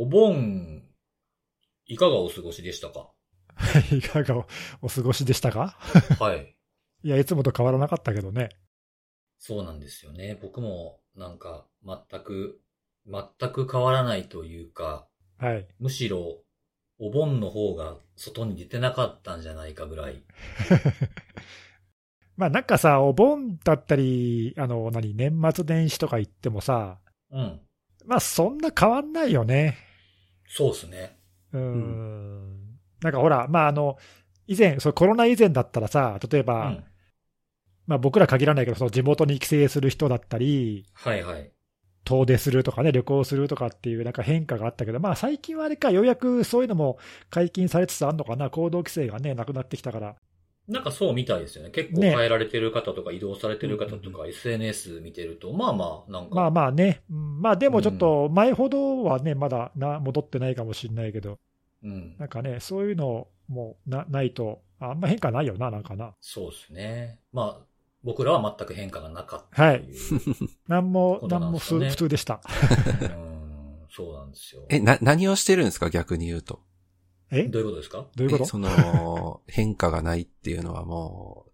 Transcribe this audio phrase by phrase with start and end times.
[0.00, 0.82] お盆、
[1.84, 3.10] いかがお過ごしでしたか？
[3.92, 4.46] いかがお
[4.80, 5.76] お過ごしでしたか？
[6.18, 6.56] はい。
[7.02, 8.48] いや、いつもと変わらなかったけどね。
[9.38, 10.38] そうなんですよね。
[10.40, 12.62] 僕もなんか全く、
[13.06, 15.06] 全く変わらないというか、
[15.36, 15.68] はい。
[15.78, 16.44] むしろ
[16.98, 20.22] お盆の方が外に出てなかったんじゃないかぐらい。
[22.38, 26.98] まあなんかさ、お盆だったり、あの、何、年末年始とか言ってもさ、
[27.30, 27.60] うん。
[28.06, 29.89] まあそんな変わんないよね。
[30.50, 31.16] そうですね。
[31.52, 32.78] うーん。
[33.00, 33.96] なんかほら、まああの、
[34.48, 36.84] 以前、そうコロナ以前だったらさ、例えうば、ん。
[37.86, 41.50] まあ僕ら限らないけど、その地元に帰省する人だったり、はいはい。
[42.04, 46.98] 遠出するとかね、旅行するとかっていうなんか変化があったけど、まあ最近はあれか、ようやくそういうのも
[47.30, 50.16] 解禁されつつあるのかな、行動規制がね、なくなってきたから。
[50.70, 51.70] なんかそうみたいですよね。
[51.70, 56.34] 結構ね変えられてる方とか移動されてる方とか SNS 見てると、まあまあ、なんか。
[56.34, 61.38] まあまあね、うんまあでもちょっと前ほどはね、まだな戻ってないかもしれないけど、
[61.82, 62.16] うん。
[62.18, 66.14] なんかね、そういうのもなないと、あんま変化ないよな、なんかな。
[66.20, 67.18] そうですね。
[67.32, 67.66] まあ、
[68.04, 69.84] 僕らは全く変化がなかったはい。
[70.68, 72.40] なんも、なんも普通でした。
[73.02, 74.64] うん、そうなんですよ。
[74.68, 76.60] え、な、何をしてるんですか逆に言うと。
[77.32, 77.44] え？
[77.44, 78.06] どういうことですか？
[78.16, 78.44] どういうこと？
[78.44, 81.46] えその、 変化がないっていうのはも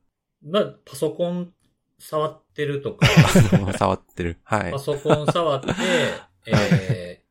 [0.43, 1.53] まあ、パソコン
[1.99, 3.07] 触ってるとか、
[3.69, 4.39] う、触ってる。
[4.45, 4.79] はいパ。
[4.79, 5.69] ソコン触って、
[6.47, 7.23] え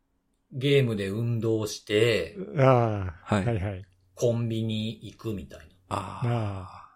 [0.54, 3.86] ー、ゲームで運動して、ああ、ははいいはい。
[4.16, 6.90] コンビニ行くみたいなああ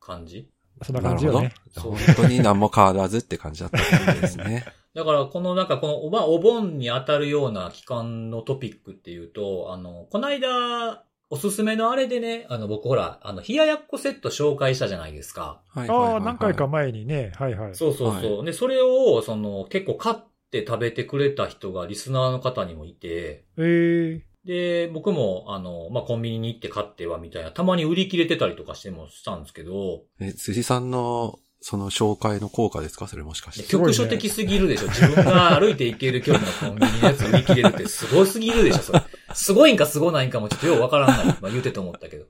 [0.00, 0.50] 感じ？
[0.82, 1.14] そんなあ。
[1.14, 1.54] なるほど感じよね。。
[1.76, 4.64] 本当に何も変わらずって感じだったってことですね。
[4.94, 15.62] だから、このなんか、この、まあ、お盆に当たるような期間のトピックっていうと、あの、この間、おすすめのあれでね、あの、僕ほら、あの、冷ややっこセット紹介したじゃないですか。
[15.68, 16.12] はいはいはいはい。
[16.12, 17.74] ああ、何回か前にね、はいはい。
[17.74, 18.44] そうそうそう。
[18.44, 20.16] で、それを、その、結構買っ
[20.52, 33.08] て食べてくれた人がリスナーの方にもいて、ええで、僕も、あの、まあ、コンビニに行って買ってはみたいな、たまに売り切れてたりとかしてもしたんですけど、え、辻さんの、その紹介の効果ですか？
[33.08, 33.66] それもしかして。
[33.66, 34.88] 局所的すぎるでしょ。
[34.88, 39.02] 自分が歩いて行ける距離のコンビニのやつ売り切れるってすごすぎるでしょ、それ。
[39.32, 41.26] すごいんかすごないんかもちょっとようわからない。
[41.40, 42.26] まあ、言うてと思ったけど。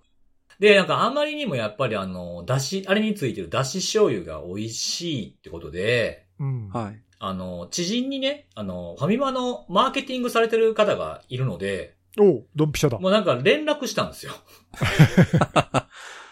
[0.60, 6.68] で、なんかあまりにもやっぱりあの、だし、あれについてるだし醤油が美味しいってことで、うん。
[6.68, 7.00] はい。
[7.18, 13.00] あの、知人にね、あの、ファミマのマーケティングされてる方がいるので、おうドンピシャだ。
[13.00, 14.30] もうなんか連絡したんですよ。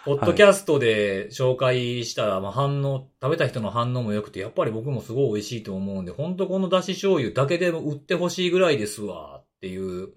[0.04, 10.14] ポッドキャストで紹介したら、まあ反応、食べた人の反応も良くて、やっぱり僕もすごい美味しいと思うんで、本当このだし醤油だけでも売ってほしいぐらいですわ、っていう。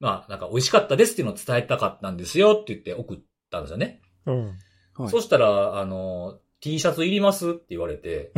[0.00, 3.18] まあ、なんか美味しかったですっていうのを伝えたかったんですよって言って送っ
[3.50, 4.00] たんですよね。
[4.26, 4.46] うん。
[4.94, 8.32] はいそしたら、あの、T シャツいりますって言われて、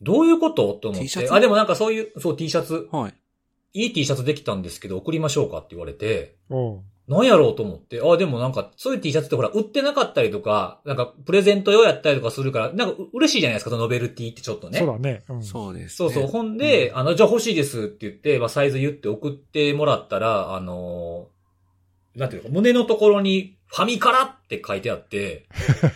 [0.00, 0.74] どういうこと？
[0.74, 1.28] と思っ T シャて。
[1.28, 1.34] ツ？
[1.34, 3.14] あ、でもなんかそういう、そう T シャツ、はい。
[3.74, 6.82] いい T シャツできたんですけど送りましょうかって言われて、おうな
[7.20, 14.78] んやろうと思って、あ、でもなんか、そういう T シャツってほら、売ってなかったりとか、なんか、プレゼント用やったりとかするから、なんか、う嬉しいじゃないですか、そのノベルティってちょっとね。
[14.78, 15.22] そうだね。
[15.28, 15.42] うん。
[15.42, 15.88] そうです、ね。
[15.90, 16.26] そうそう。
[16.26, 21.41] ほんで、あの、じゃあ欲しいですって言って、まあ、サイズ言って送ってもらったら、あのー
[22.16, 25.46] なんていうの胸のところに、ファミカラって書いてあって、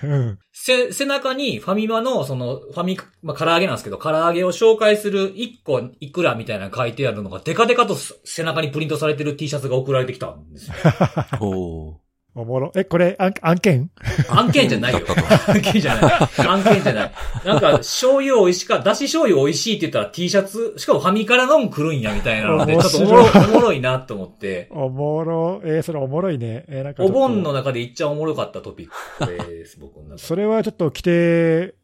[0.03, 0.39] うん。
[0.51, 10.75] せ、背中にファミマの、その、ファミ、まあ、唐揚げなんですけど、唐揚げを紹介する1個いくらみたいなの書いてあるのが、デカデカと背中にプリントされてる T シャツが送られてきたんですよ。
[12.39, 12.71] おもろ。
[12.77, 13.91] え、これ、案案件？
[14.29, 15.01] 案件じゃないよ。
[15.49, 16.47] 案件じゃない。
[16.47, 17.13] 案件じゃない。
[17.47, 25.63] なんか、醤油美味しか、だし醤油美味しいって言ったら T シャツ、しかもファミからのん来るんやみたいなので、ちょっとおもろおもろいなと思って、おもろ。
[25.65, 26.67] えーそれおもろいね。
[26.69, 30.19] えーなんかお盆の中でいっちゃおもろかったトピックです、僕の。
[30.19, 31.75] それはちょっと来て、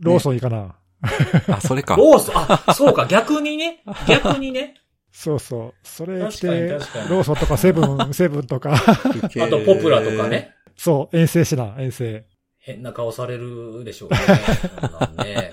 [0.00, 0.76] ローソンいいかな？
[1.48, 1.96] あ、それか。
[1.96, 4.74] ローソン、あ、そうか、逆にね、逆にね。
[5.18, 5.74] そうそう。
[5.82, 10.28] それ来確かにて確かに、ローソンとかセブン、 セブンとか、あと、ポプラとか。
[10.28, 10.54] ね。
[10.76, 12.24] そう、遠征しな、遠征。
[12.58, 14.16] 変な顔されるでしょうね。
[14.80, 15.52] そんなんね。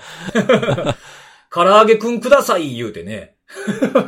[1.51, 3.37] 唐揚げくんください言うてね。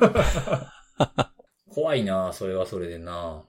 [1.73, 3.43] 怖いなそれはそれでな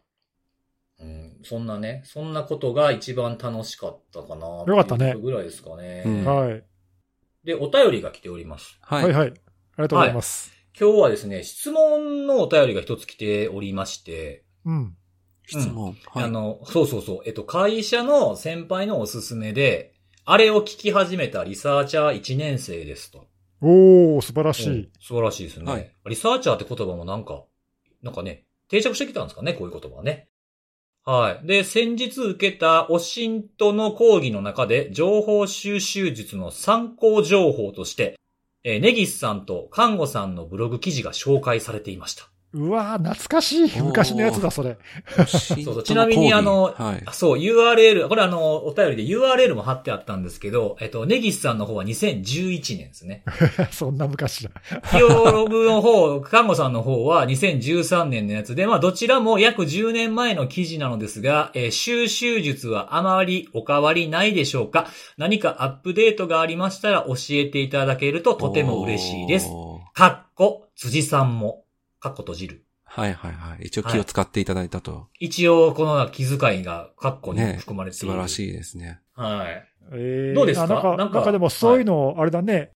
[1.00, 6.04] うん、そんなね、そんなことが一番楽しかったかなよかったねぐらいですかね。
[6.06, 6.64] うんはい。
[7.44, 8.78] で、お便りが来ております。
[8.80, 8.96] は。
[8.96, 9.26] はいいはい。
[9.26, 9.32] あり
[9.76, 10.57] がとうございます。
[10.80, 14.96] 今日はですね、質問のお便りが一つ来ておりまして、うん。
[15.44, 15.96] 質問。
[16.06, 16.24] はい。
[16.24, 17.20] あの、そうそうそう。
[17.26, 19.92] えっと、会社の先輩のおすすめで、
[20.24, 23.26] あれを聞き始めたリサーチャー1年生ですと。
[23.60, 24.90] おー、素晴らしうんい。
[25.00, 27.42] 素晴らしいですね、はいリサーチャーって言葉もなんか、
[28.02, 30.28] なんかね、定着してきたんですかね、こういう言葉はね。
[31.04, 31.46] はい。
[31.46, 38.18] で、先日受けたオシントの講義の中で、情報収集術の参考情報として、
[38.64, 42.30] ネギスさんと看護さんのブログ記事が紹介されていました。
[42.54, 43.80] うわー懐かしい。
[43.82, 44.78] 昔のやつだ、それ。
[45.26, 47.04] そうそうちなみにあのはい。
[47.12, 53.22] そう、URL、これあの、お便りで URL も貼ってあったんですけど、えっと、ネギスさんの方は2011年ですね。
[53.70, 54.50] そんな昔だ。
[54.92, 64.88] ヒオログの方、看護さんの方は2013年のやつで、まあどちらも約10年前の記事なのですが、えー収集術はあまりお変わりないでしょうか？
[65.16, 69.50] 何かアップデートがありましたら教えていただけるととても嬉しいです。
[69.94, 71.64] かっこ、辻さんも、
[72.00, 72.64] かっこ閉じる。
[72.84, 73.66] はいはいはい。
[73.66, 75.08] 一応気を使っていただいたと。
[75.18, 78.06] 一応、この気遣いがカッコにね含まれている。
[78.06, 79.00] 素晴らしいですね。
[79.14, 79.68] はい。
[79.92, 80.64] えーどうですか？
[80.64, 82.70] あなんか、なんかなんかでもそういうの、あれだね、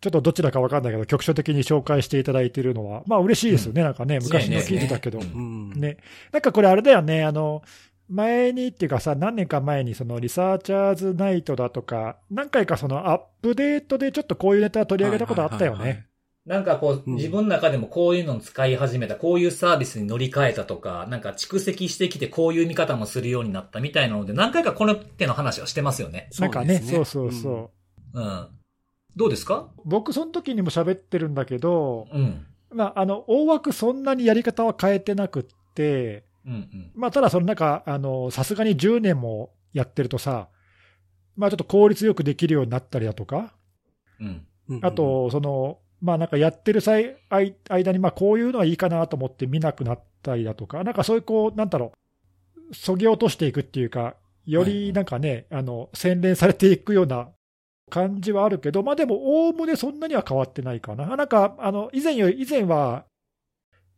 [0.00, 5.18] ちょっとどちらかわかんないけど、局所的に紹介していただいているのは、まあ嬉しいですよね、なんかね、昔の記事だけど。
[5.18, 5.70] ねうん。
[5.72, 5.98] ね。
[6.32, 7.62] なんかこれあれだよね、あの、
[8.08, 16.06] 前にっていうかさ、何年か前にそのリサーチャーズナイトだとか、何回かそのアップデートでちょっとこういうネタ取り上げたことあったよはいはいはいね。
[16.46, 26.28] なんかこう、うん自分の中でもこういうのを使い始めた、こういうサービスに乗り換えたとか、なんか蓄積してきてこういう見方もするようになったみたいなので、何回かこの手の話はしてますよね。
[26.38, 27.70] なんかね、そうですねそうそうそ
[28.14, 28.20] う。
[28.20, 28.48] うん。
[29.14, 29.68] どうですか？
[29.84, 32.46] 僕、その時にも喋ってるんだけど、うん。
[32.70, 36.90] まあ、あの、大枠そんなにやり方は変えてなくって、うんうん。
[36.94, 40.48] まあ、ただ、そのなんか、あの、さすがに10年もやってるとさ、
[41.36, 43.54] まあ、ちょっと効率よくできるようになったりだとか、
[44.18, 44.46] うん。
[44.70, 51.92] うんあ、と、その、まあなんかやってる際、間に、まあこういうのはいいかなと思って見なくなったりだとか、なんかそういうこう、なんだろ
[52.70, 57.28] う、そぎ落としていくっていうか、よりなんかね、あの、洗練されていくような
[57.88, 61.16] 感じはあるけど、まあでも、おおむねそんなには変わってないかな。
[61.16, 63.04] なんか、あの、以前より、以前は、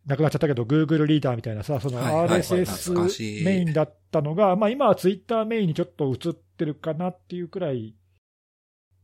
[0.04, 7.94] なくなっちゃったけど、Google リーダーみたいなさ、その RSS メインだったのが、まあ今は Twitter メインにちょっと移ってるかなっていうくらい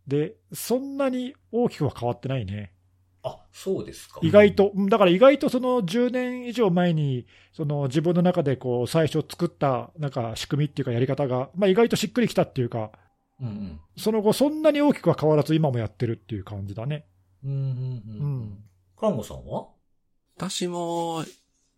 [0.06, 2.72] で、そんなに大きくは変わってないね。
[3.22, 4.20] あ、そうですか。
[4.22, 12.92] 意外と、うんだから意外とその10年以上前に、その自分の中でこう最初作ったなんか仕組みっていうかやり方が、まあ、意外としっくりきたっていうか、
[13.40, 13.80] うんうん。
[13.96, 17.06] その後、そんなに大きくは変わらず、今もやってるっていう感じだね。
[17.42, 17.62] うんうんう。
[18.06, 18.64] うんん。
[18.98, 19.68] 看護さんは？
[20.36, 21.24] 私も、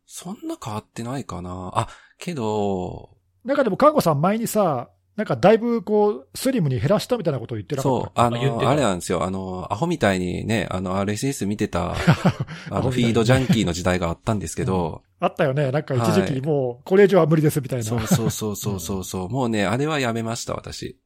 [0.06, 1.70] そんな変わってないかな。
[1.74, 3.10] あ、けど、
[3.44, 9.24] なんかでも、看護さん、前にさ、なんかだいぶこう、スリムに減らしたみたいなことを言ってなかそう、ったあの、言ってたあれなんですよ。
[9.24, 11.94] あの、アホみたいにね、あの、RSS 見てた、
[12.70, 15.70] あの、フィードジャンキーの時代があったんですけど、あったよね。
[15.70, 17.84] なんか一時期もう、これ以上は無理ですみたいな。
[17.84, 20.98] そうそうそうそうそうそう、もうね、 あれはやめました、私。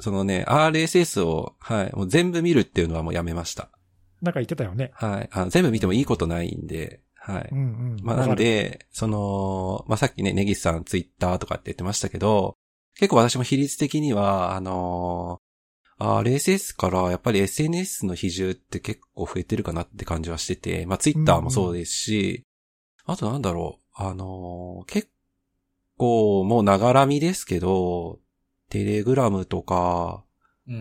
[0.00, 3.68] そのね、RSS を、はい、もう全部見るっていうのはもうやめました。
[4.22, 4.92] なんか言ってたよね。
[4.94, 5.28] はい。
[5.30, 7.48] あの全部見てもいいことないんで、はい。
[7.52, 7.96] うんうん。
[8.02, 12.56] まあ、なんで、その、まあ、さっきね、ネギスさんツイッターとかって言ってましたけど、
[12.96, 22.44] 結構私も比率的には、あのー、RSS からやっぱり SNS の比重って結構増えてるかなって感じはしてて、まあ、ツイッターもそうですし、
[23.04, 25.08] あとなんだろう、あのー結
[25.96, 28.18] 構もうながらみですけど、
[28.68, 30.24] テレグラムとか、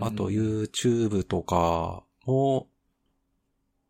[0.02, 2.68] あと YouTube とかも、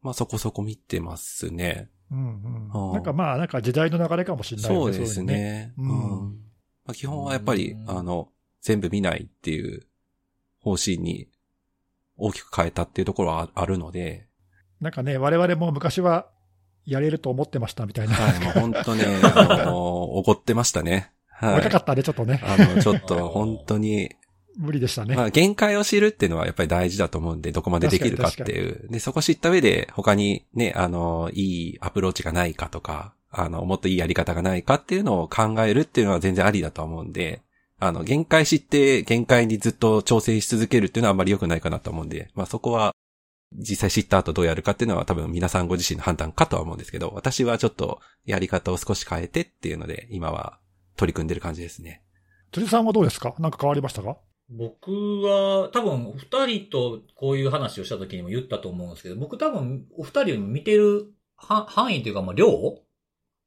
[0.01, 1.89] まあそこそこ見てますね。
[2.11, 2.87] うんうん。
[2.87, 4.93] うんなんかまあ、なんか時代の流れかもしれないよね。
[4.93, 5.33] そうですいのね。
[5.35, 5.73] ね。
[5.77, 5.89] ううん
[6.29, 6.42] ん。
[6.85, 8.29] まあ、基本はやっぱりう、んあの、
[8.61, 9.85] 全部見ないっていう
[10.59, 11.27] 方針に
[12.17, 14.27] 大きく変えたっていうところはああるので、
[14.79, 16.27] なんかね、我々も昔は
[16.85, 18.15] やれると思ってましたみたいな。
[18.15, 21.11] はい、もう本当ね、 あの、怒ってましたね。
[21.29, 21.53] はい。
[21.55, 22.41] 若かったね、ちょっとね。
[22.43, 24.11] あの、ちょっと 本当に、
[24.57, 25.15] 無理でしたね。
[25.15, 28.87] まあ、限界を知るっていうのはやっぱり大事だと思うんで、どこまでできるかっていう。
[28.89, 37.41] で、そこ知った上で、他にね、あの、いいアプローチがないかとか、あの、もっといいやり方がないかっていうのを考えるっていうのは全然ありだと思うんで、
[37.79, 42.93] あの、限界知って、限界にずっと調整し続けるっていうのはあんまり良くないかなと思うんで、まあそこは、
[43.55, 50.57] 実際知った後どうやるかっていうのは多分皆さんご自身の判断かとは思うんですけど、私はちょっとやり方を少し変えてっていうので、今は
[50.95, 52.01] 取り組んでる感じですね。
[52.51, 53.35] 辻さんはどうですか？
[53.39, 54.17] なんか変わりましたか？
[54.49, 62.49] 僕は、多分、二人とこういう話をした時にも言ったと思うんですけど、僕多分、お二人を見てるは範囲というか、まあ、量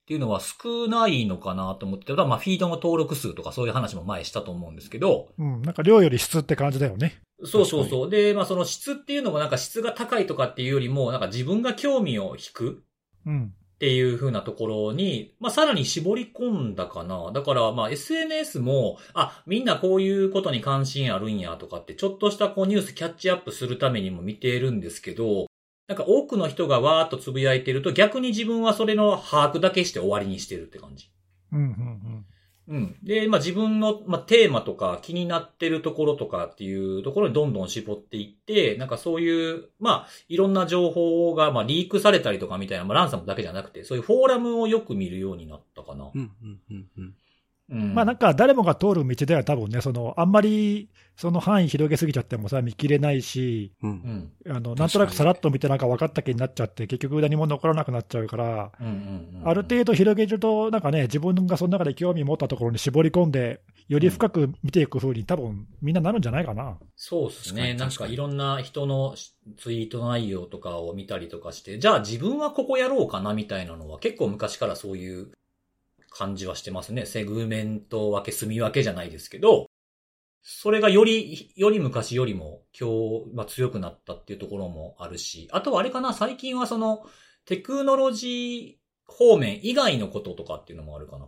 [0.07, 2.25] っていうのは少ないのかなと思ってた。
[2.27, 5.63] まあ、フィードの登録数とかそういう話も前したと思うんですけど、うん。
[5.63, 7.19] なんか量より質って感じだよね。
[7.45, 8.11] そうそうそう。
[8.11, 12.85] で、まあ、その質っていうのもなんか質が高いとかっていうよりも、なんか自分が興味を引く
[13.27, 13.53] うん。
[13.75, 17.33] っていう風なところに、まあ、さらに絞り込んだかな。
[17.33, 25.47] だから、まあ、SNS も、あ、みんなこういうことに関心あるんやとかって、ちょっとしたこうニュースキャッチアップするためにも見ているんですけど、
[25.89, 31.11] なんか多くの人がわーっとつぶやいてると、逆に自分はそれの把握だけして終わりにしてるって感じ。
[31.53, 32.25] うんうん
[32.69, 32.97] うん。
[33.03, 46.11] で、まあ自分の、まあ、テーマとか気になってるところとかっていうところにどんどん絞っていって、なんかそういう、まあいろんな情報が、まあリークされたりとかみたいな、まあランサムだけじゃなくて、そういうフォーラムをよく見るようになったかな。
[46.13, 47.15] うん、うん、うん、うん。
[47.71, 47.95] うん。
[47.95, 53.87] まあなんか誰もが通る道では多分ね、そのあんまりその範囲広げすぎちゃってもさ、見切れないし、う。
[53.87, 54.33] うんん。
[54.49, 59.49] あのなんとなくさらっと見てなんか分かった気になっちゃって、結局何も残らなくなっちゃうから、うんうんうん。
[59.49, 66.77] ある程度広げると、なんかね、自分がその中で興味持ったところに絞り込んで、より深く見ていく風に、多分みんななるんじゃないかな。
[66.97, 67.73] そうですね。
[67.75, 69.15] なんかいろんな人の
[69.57, 75.31] ツイート内容とかを見たりとかして、じゃあ自分はここやろうかなみたいなのは結構昔からそういう
[76.11, 77.07] 感じはしてますね。
[77.07, 79.66] セグメント分け、住み分けじゃないですけど、
[80.49, 87.05] それがより、より昔よりも今日、まあ、強くなったっていうところもあるし、あとはあれかな、最近はその
[87.47, 91.27] テクノロジー方面以外のこととかっていうのもあるかな。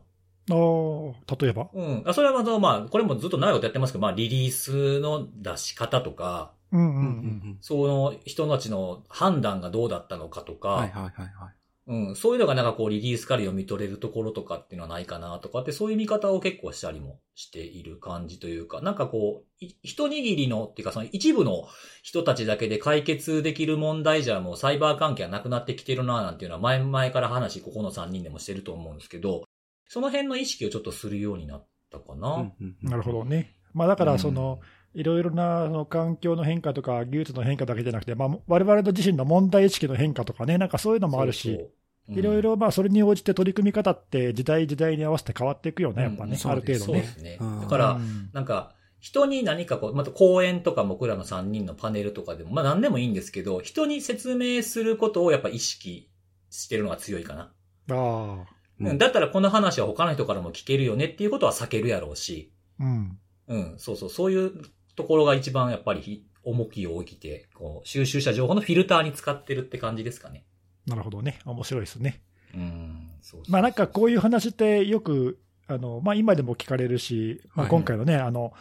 [0.51, 1.69] あー例えば？
[1.75, 2.03] うん。
[2.07, 7.07] あそれはまあ、これもずっと長いことやってますけど、まあ、リリースの出し方とか、うんううん、うんうん。
[7.55, 7.59] ん。
[7.61, 11.58] その人たちの判断がどうだったのかとか、はい、はい、はい、はい。
[11.89, 21.67] うん、そういうのがなんかこうリリースから読み取れるところとかっていうのはないかなとかって、そういう見方を結構したりもしている感じというか、なんかこう、一握りのっていうかその一部の
[22.03, 29.45] 人たちだけで解決できる問題じゃもうサイバー関係はなくなってきてるななんていうのは前々から話ここの3人でもしてると思うんですけど、
[29.89, 32.35] その辺の意識をちょっとするようになったかな？
[32.35, 32.77] うんうん。
[32.83, 33.25] なるほど。
[33.25, 33.55] ね。
[33.73, 34.61] まあだから、その、
[34.95, 40.69] いろいろなその環境の変化とか、技術の変化だけじゃなくて、まあ、我々の自身の問題意識の変化とかね、なん。
[40.69, 41.59] かそういうのもあるし、
[42.09, 46.85] いろいろまあそれに応じて取り組み方って、時代時代に合わせて変わっていくよね、やっぱうんね、そうある程度ね。
[46.85, 47.39] そうですね。
[47.41, 56.11] うんだから、うんなんか、人に何かこう、また講演とか僕らの3人のパネルとかでも、まあ何でもいいんですけど、人に説明することをやっぱ意識
[56.51, 57.53] してるのが強いかな。
[57.91, 58.47] ああ、
[58.81, 63.19] うんだったらこの話は他の人からも聞けるよねっていうことは避けるやろうし、うん。
[63.49, 64.53] うん、そうそう、そういう
[64.95, 70.45] ところが一番やっぱりひ重きを置いて、こう、収集した情報のフィルターに使ってるって感じですかね。
[70.89, 71.39] なるほどね。
[71.45, 72.21] 面白いですね。
[72.55, 73.11] うん、
[73.49, 78.53] まあなんかこういう話ってよく、あの、まあ今でも聞かれるし、まあはい今回のね、あの、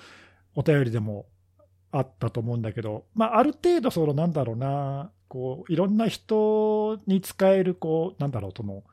[0.56, 1.26] お便りでも
[1.92, 8.84] あったと思うんだけど、まあある程度そのなんだろうな、こう、いろんな人に使える、こう、なんだろう、その、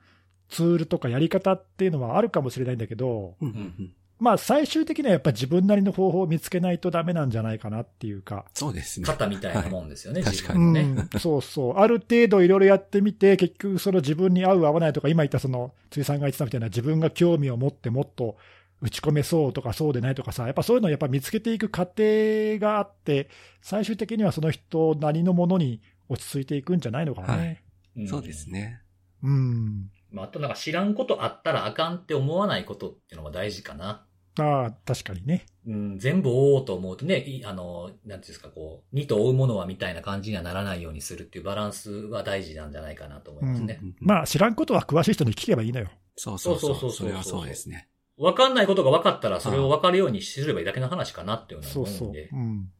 [0.48, 9.06] ツールとかやり方っていうのはあるかもしれないんだけど、うんうんうんまあ最終的にはやっぱり自分なりの方法を見つけないとダメなんじゃないかなっていうか、そうですね。
[9.06, 10.82] 肩みたいなもんですよね、はい自う分のね。
[10.82, 18.36] ん、そうそう、ある程度いろいろやってみて、結局その自分に合う合わないとか、今言ったその、辻さんが言ってたみたいな自分が興味を持ってもっと
[18.80, 23.28] 打ち込めそうとかそうでないとかさ、やっぱそういうのをやっぱ見つけていく過程があって、
[23.62, 27.62] 最終的にはその人なりのものに落ち着いていくんじゃないのかなね。
[27.98, 28.50] んそうです。
[28.50, 28.80] ね。
[29.22, 29.90] うん。
[30.14, 34.06] まあ、あとなんか知らんことあったらあかんって思わないことっていうのが大事かな。
[34.38, 35.46] ああ、確かにね。
[35.66, 43.80] うん、全部追おうと思うとね、いあの、なんていうんですか、こう、二と追うものはみたいな感じにはならないようにするっていうバランスは大事なんじゃないかなと思いますね。
[43.82, 45.88] うんまあ知らんことは詳しい人に聞けばいいのよ。
[46.16, 46.74] そうそうそう。
[46.74, 47.88] そうそうそうそうそれはそうですね。
[48.16, 52.08] わかんないことが分かったら、それを分かるようにすればいいだけの話かなっていうのはそうそう。
[52.08, 52.28] 思うんで。
[52.32, 52.70] うん。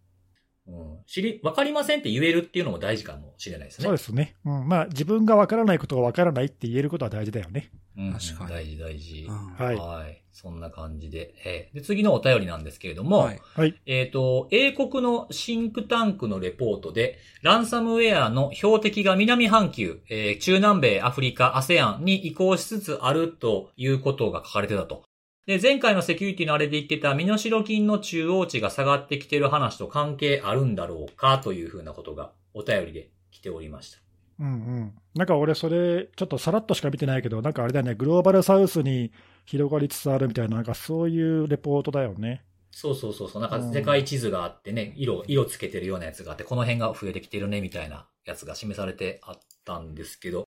[0.66, 0.98] うん。
[1.06, 3.84] 知り、分かりませんって言えるっていうのも大事かもしれないですね。
[3.84, 4.34] そうですね。
[4.44, 4.68] うん。
[4.68, 7.70] まあ自分がわからないことがわからないって言えることは大事だよね。
[7.96, 8.12] うん。
[8.12, 9.26] 確かに大事大事。
[9.28, 10.24] うんはいはい。
[10.32, 11.34] そんな感じで。
[11.44, 13.40] えーで、次のお便りなんですけれども、はい。
[13.54, 13.80] はい。
[13.86, 25.04] えっ、と、英国のシンクタンクのレポートで、ランサムウェアの標的が南半球、えー中南米、アフリカ、ASEAN に移行しつつあるということが書かれてたと。
[25.46, 33.98] で、前回のセキュリティのあれで言ってた身代金の中央値が下がってきてる話と関係あるんだろうかというふうなことがお便りで来ておりました。
[34.40, 34.94] うんうん。
[35.14, 39.12] なんか俺、それ、ちょっとさらっとしか見てないけど、なんかあれだよね、グローバルサウスに
[39.44, 42.42] 広がりつつあるみたいな、なんかそういうレポートだよね。
[42.70, 43.42] そうそうそうそう。
[43.42, 50.43] なんか世界地図があってね、色、色つけてるようなやつがあって、この辺が増えてきてるね、みたいなやつが示されてあったんですけど、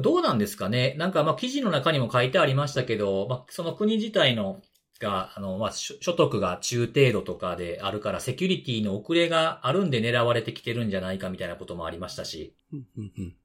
[0.00, 0.94] どうなんですかね？
[0.98, 4.60] なんかまあ記事の中にも書いてありましたけど、まあその国自体の
[5.00, 13.36] が、あの、まあ所所得が中程度とかであるから、セキュリティの遅れがあるんで狙われてきてるんじゃないかみたいなこともありましたし、うんうんうん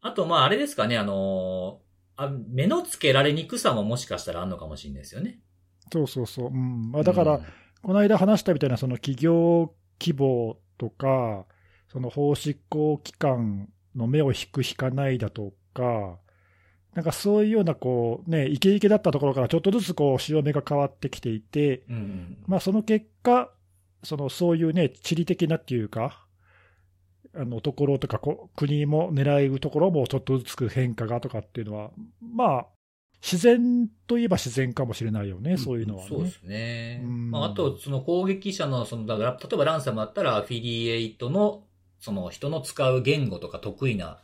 [0.00, 1.80] あとまああれですかね、あの
[2.16, 5.40] あ目の付けられにくさももしかしたらあるのかもしれないですよね。
[5.92, 6.46] そうそうそう。
[6.48, 6.90] うん。
[6.90, 7.44] まあ、だから、うん
[7.82, 11.44] この間話したみたいな、その企業規模とか、
[11.92, 16.18] その法執行機関の目を引く引かないだとか、
[16.94, 23.50] なんかそういうような、こう、ね、イケイケだったところからちょっとずつこう、潮目が変わってきていて、うんうんまあ、その結果、
[24.04, 26.24] そのそういうね、地理的なっていうか、
[27.36, 31.90] あのところとかこ、国も狙うところもちょっとずつ変化がとかっていうのは、
[32.20, 32.66] まあ、
[33.20, 36.08] 自然といえば自然かもしれないよね、そういうのはね。
[36.08, 37.00] そうですね。
[37.02, 41.64] うんまあ、あと、その攻撃者の、その、だから、例えばランサムだったら、アフィリエイトの、
[41.98, 44.20] その人の使う言語とか得意な、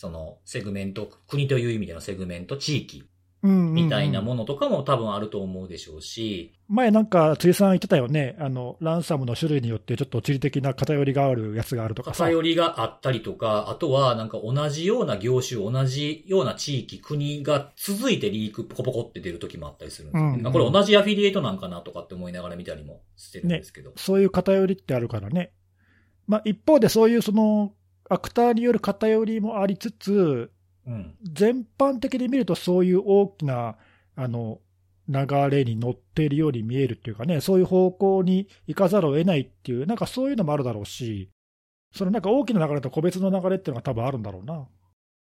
[0.00, 3.04] その、セグメント、国という意味でのセグメント、地域
[3.42, 12.24] うんうんうんみたいなものとかも多分あると思うでしょうし、前なんか、辻さん言ってたよね、あの、ランサムの種類によってちょっと地理的な偏りがあるやつがあるとかさ。
[12.24, 23.92] 偏りがあったりとか、あとはなんか同じような業種、同じような地域、国が続いてリークポコポコって出る時もあったりするんですよね、うんあこれ同じアフィリエイトなんかなとかって思いながら見たりもしてるんですけど。
[23.96, 25.52] そういう偏りってあるからね。
[26.26, 27.72] まあ、一方でそういうその、
[28.10, 30.50] アクターによる偏りもありつつ、
[30.86, 31.14] うん。
[31.22, 33.76] 全般的に見るとそういう大きな、
[34.16, 34.58] あの、
[35.08, 41.30] 流れに乗っているように見えるっていうかね、そういう方向に行かざるを得ないっていう、なんかそういうのもあるだろうし、
[41.94, 44.66] そのなんか大きな流れと個別の流れっていうのが多分あるんだろうな。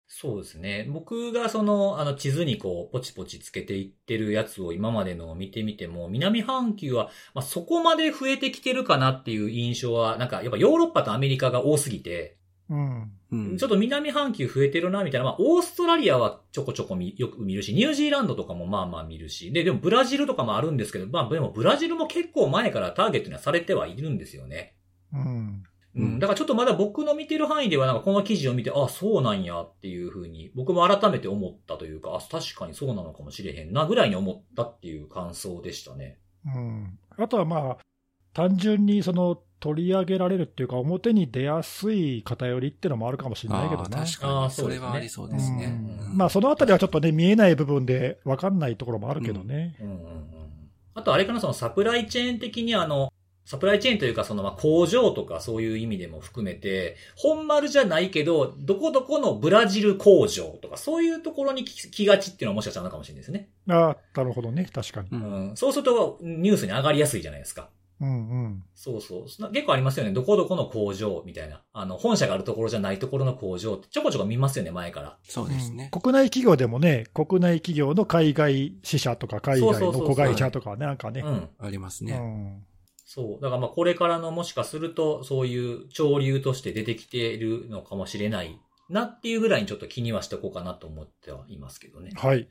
[0.08, 0.88] そうですね。
[0.92, 12.38] 僕がその、あの、地図にこう、ポチポチつけていってるやつを今までのを見てみても、南半球は、まあ、そこまで増えてきてるかなっていう印象は、なんか、やっぱヨーロッパとアメリカが多すぎて、
[12.70, 13.12] うん。
[13.32, 15.26] うんちょっと南半球増えてるな、みたいな。
[15.26, 24.76] まあ、オーストラリアはちょこちょこ見よく見るし、ニュージーランドとかもまあまあ見るし、で、でもブラジルとかもあるんですけど、まあ、でもブラジルも結構前からターゲットにはされてはいるんですよね。
[25.14, 25.64] うん。
[25.96, 26.20] うん。
[26.20, 36.20] だからちょっとまだ僕の見てる範囲では、なんかこの記事を見て、あ、そうなんやっていうふうに、僕も改めて思ったというか、あ、確かにそうなのかもしれへんな、ぐらいに思ったっていう感想でしたね。
[36.46, 37.00] うん。
[37.18, 37.78] あとはまあ、
[38.34, 43.90] 単純にその、取り上げられるっていうか、表に出やすい偏りっていうのもあるかもしれないけどね。
[43.92, 44.10] 確かに。
[44.12, 45.80] それあーそうですねはありそうですね。
[46.14, 49.78] まあ、そのあたりはちょっとね、見えない部分で分かんないところもあるけどね。
[49.80, 50.00] うんうんうん。
[50.96, 53.10] あとあれかな、そのサプライチェーン的にあの、
[53.46, 63.48] サプライチェーンというかそのまあ工場とかそういう意味でも含めて、本丸じゃないけど、どこどこのブラジル工場とかそういうところに来来がちっていうのはもしかしたらあるかもしれないですね。
[63.70, 65.08] ああ、なるほどね、確かに。
[65.12, 65.58] ううんん。
[65.58, 67.70] そうするとニュースに上がりやすいじゃないですか。
[68.04, 68.64] うんうん。
[68.76, 69.52] そうそう。
[69.52, 70.12] 結構ありますよね。
[70.12, 71.62] どこどこの工場みたいな。
[71.72, 75.18] あの、本社があるところじゃないところの工場ってちょこちょこ見ますよね、前から。
[75.24, 75.90] そうですね。
[75.92, 81.22] 国内企業でもね、国内企業の海外支社とか、海外の子会社とかね、なんかね。
[81.22, 81.50] うん。
[81.60, 82.14] ありますね。
[82.14, 82.64] うん
[83.06, 83.42] そう。
[83.42, 92.12] だからまあこれからのもしかすると、そういう潮流として出てきているのかもしれないなっていうぐらいにちょっと気にはしておこうかなと思ってはいますけどね。
[92.16, 92.48] はい。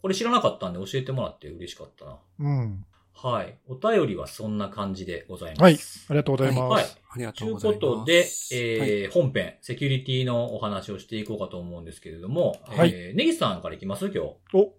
[0.00, 2.18] これ知らなかったんで教えてもらって嬉しかったな。
[2.38, 2.84] うん。
[3.20, 3.58] はい。
[3.66, 5.62] お便りはそんな感じでございます。
[5.62, 5.74] はい。
[5.74, 5.78] あ
[6.10, 6.70] りがとうございます。
[6.70, 7.80] はいありがとといううございます。
[7.80, 14.06] ことで、えーはい本編、セキュリティのお話をしていこうかと思うんですけれども、はいえー、ネギさんからいきます？
[14.06, 14.20] 今日。
[14.54, 14.72] お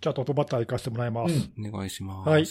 [0.00, 1.50] じゃあトップバッター行かせてもらいます。
[1.58, 2.30] うんお願いします。
[2.30, 2.46] はい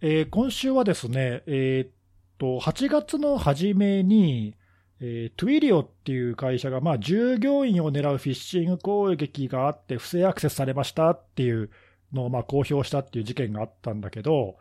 [0.00, 1.90] えー今週はですね、えーっ
[2.38, 4.54] と、8月の初めに、
[5.00, 11.70] えー、 Twilio っていう会社が、まあ、従業員を狙うフィッシング攻撃があって、不正アクセスされましたっていう
[12.12, 14.56] のを、まあ、公表したっていう事件があったんだけど、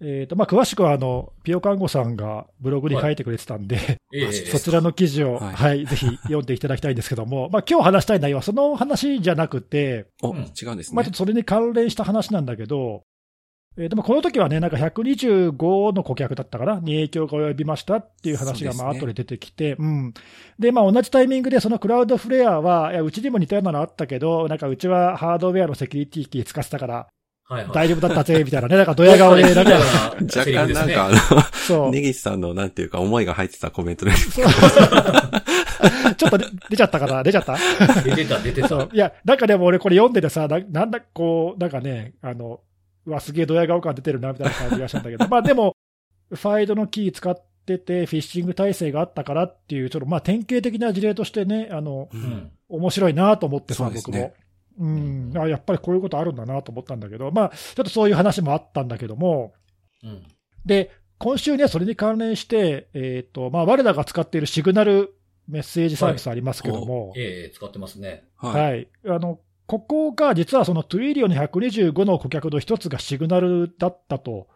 [0.00, 5.54] えーっと、まあ、詳しくは、あの、 piyokango さんがブログに書いてくれてたんで、えーマジでそちらの記事を、はい。
[5.54, 10.38] はい、ぜひ読んでいただきたいんですけども、まあ、今日話したい内容はその話じゃなくて、お、うん。
[10.38, 11.12] 違うんですまあ、ちょっね。
[11.12, 13.02] とそれに関連した話なんだけど、
[13.80, 20.14] えーでもこの時はね、なんか125の顧客だったかな、に影響が及びましたっていう話が、まあ後で出てきて、うん。
[20.58, 27.06] で、まあ同じタイミングで、そのクラウドフレアは、いや、うちにも似たようなのあったけど、なんかうちはハードウェアのセキュリティキー使ってたから、
[27.48, 27.72] はいはい。
[27.72, 31.90] 大丈夫だったぜ、みたいなね、なんかドヤ顔で、 なんか、若干なんか、あ そうの、。
[31.92, 34.10] ネギスさんのなんていうか思いが入ってたコメントで。
[34.12, 34.46] そう
[36.16, 37.22] ちょっと出出ちゃったかな？
[37.22, 37.56] 出ちゃった？
[38.02, 38.68] 出てた、出てた。
[38.68, 38.88] そう。
[38.92, 42.60] いや、なんかでも俺これ読んでてさ、ななんだ、こう、なんかね、あの、
[43.08, 45.74] うわ、すげえドヤ顔感出てるな、みたいな感じがしたんだけど、 まあでも、
[46.30, 52.50] ファイドのキー使ってて、フィッシング体制があったからっていう、ちょっとまあ典型的な事例としてね、あの、ううんん。
[52.68, 54.34] 面白いなと思ってさ、僕も。
[54.80, 59.52] うん、あやっぱりこういうことあるんだなと思ったんだけど、まあ、ちょっとそういう話もあったんだけども、
[60.04, 60.22] うん。
[60.64, 68.28] で、今週ね、それに関連して、えっ、と、まあ、我らが使っている Signal メッセージサービスありますけども、ええ使ってますね。
[68.36, 68.62] はい。
[68.62, 68.88] はい。
[69.06, 74.48] あの、ここが実はその Twilio の125の顧客の一つが Signal だったと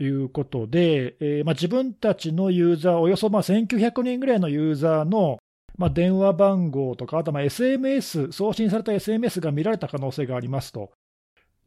[0.00, 5.38] いうことで、えーまあ、自分たちのユーザー、およそまあ1900人ぐらいのユーザーの、
[5.78, 10.90] まあ、電話番号とか、あとまあ SMS、送信された SMS が見られた可能性がありますと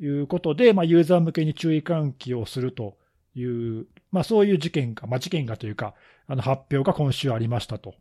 [0.02, 2.98] いうことで、まあ、ユーザー向けに注意喚起をすると
[3.34, 5.94] いう、まあ、そういう事件が、まあ、事件がというか、
[6.28, 7.96] あの発表が今週ありましたと。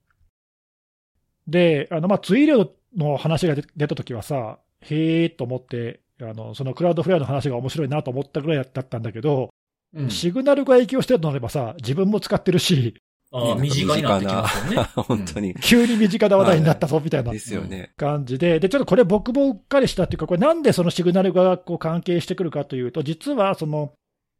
[1.46, 9.50] で、あのまあツイリオの話が出たときはさ、へーと思って、あのそのクラウドフレアの話が面白いなと思ったぐらいだったんだけど、
[9.94, 10.10] うん。
[10.10, 12.94] シグナルが影響してるとなればさ、自分も使ってるし、
[13.34, 14.88] ああ、身近になってきますよね。
[14.94, 15.54] 本当に。
[15.54, 17.92] 急に身近な話題になったぞみたいなですよね。
[17.96, 23.92] 感じで、で、ちょっとこれ僕もうっかりしたっていうか、これなんでそのシグナルがこう関係してくるかというと、実はその、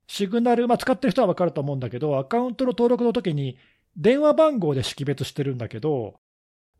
[0.08, 3.56] シグナル、まあ、使ってる人は分かると思うんだけど、アカウントの登録の時に、
[3.96, 6.14] 電話番号で識別してるんだけど、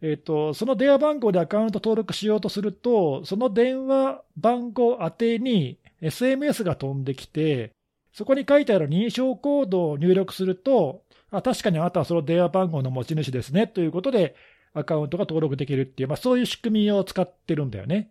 [0.02, 7.70] えっ、と、その電話番号でアカウント登録しようとすると、その電話番号宛てに SMS が飛んできて、
[8.12, 14.34] そこに書いてある認証コードを入力すると、あ確かにあなたはその電話番号の持ち主ですねということで、
[14.74, 18.10] アカウントが登録できるっていう、まあ、そういう仕組みを使ってるんだよね。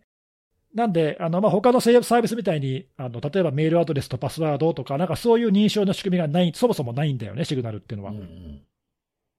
[0.74, 8.12] なんで、あのまあ、他のサービスみたいにあの、例えばメールアドレスとパスワードとか、なんかそういう認証の仕組みがない、そもそもないんだよね、シグナルっていうのは。
[8.12, 8.62] うんうん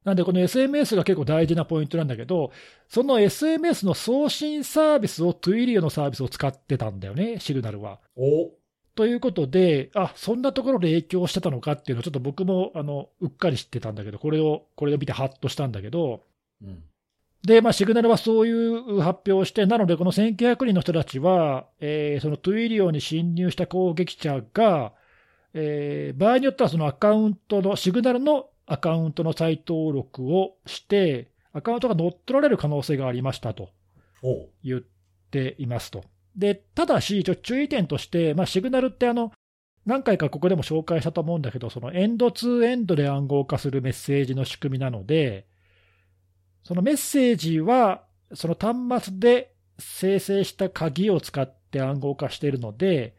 [0.04, 2.52] なんで、この SMS が結構大事なポイントなんだけど、
[2.90, 8.00] その SMS の送信サービスを Twilio のサービスを使ってたんだよね、シグナルは。
[8.16, 8.52] お。
[8.96, 16.22] ということで、あそんなところで影響してたのかっていうのを、ちょっと僕もあのうっかり知ってたんだけど、これを、これを見てハッとしたんだけど、
[16.62, 16.84] うん。
[17.46, 24.94] で、まあ、シグナルはそういう発表をして、なので、この1900人の人たちは、えーその Twilio に侵入した攻撃者が、
[25.54, 33.70] えー場合によってはそのアカウントの、シグナルのアカウントの再登録をして、アカウントが乗っ取られる可能性がありましたと
[34.24, 34.82] お言っ
[35.32, 36.04] ていますと。
[36.36, 39.32] で、ただし、ちょ注意点として、まあ、シグナルってあの、
[39.86, 45.46] 何回かここでも紹介したと思うんだけど、そのエンドツーエンドで暗号化するメッセージの仕組みなので、
[46.64, 53.16] そのメッセージは、その端末で生成した鍵を使って暗号化しているので、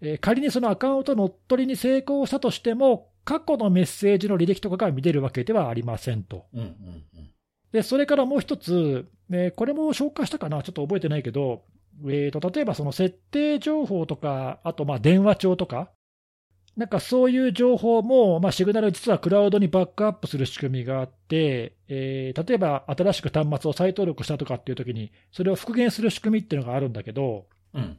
[0.00, 6.46] えー仮にそのアカウント乗っ取りに成功したとしても、過去のメッセージの履歴とかが見れるわけではありませんと。
[6.52, 7.30] うんうんうん。
[7.72, 11.64] で、それからもう一つ、えーこれも紹介したかな、ちょっと覚えてないけど、
[12.04, 15.90] えーと例えばその設定情報とか、あとまあ電話帳とか、
[16.76, 27.98] なんかそういう情報も、まあ、シグナル実はクラウドにバックアップする仕組みがあって、えー例えば新しく端末を再登録したとかっていうときに、それを復元する仕組みっていうのがあるんだけど、うん。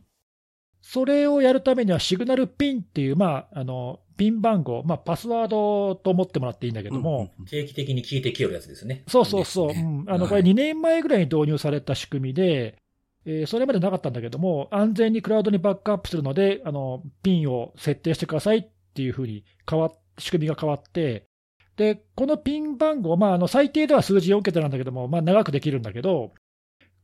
[0.84, 9.04] それをやるためには、シグナルピンっていう、まあ、あのピン番号、まあ、パスワードと思ってもらっていいんだけども、定期的に聞いてきよるやつですね。
[9.08, 9.82] そうそうそう、ね。
[9.82, 10.14] うん。
[10.14, 10.30] あのはい。
[10.30, 12.78] これ、2年前ぐらいに導入された仕組みで、
[13.26, 21.28] えーそれまでなかったんだけども、安全にクラウドにバックアップするので、あのピンを設定してくださいっていうふうに変わっ仕組みが変わって、
[21.76, 26.34] でこのピン番号、まあ、あの最低では数字4桁なんだけども、まあ、長くできるんだけど、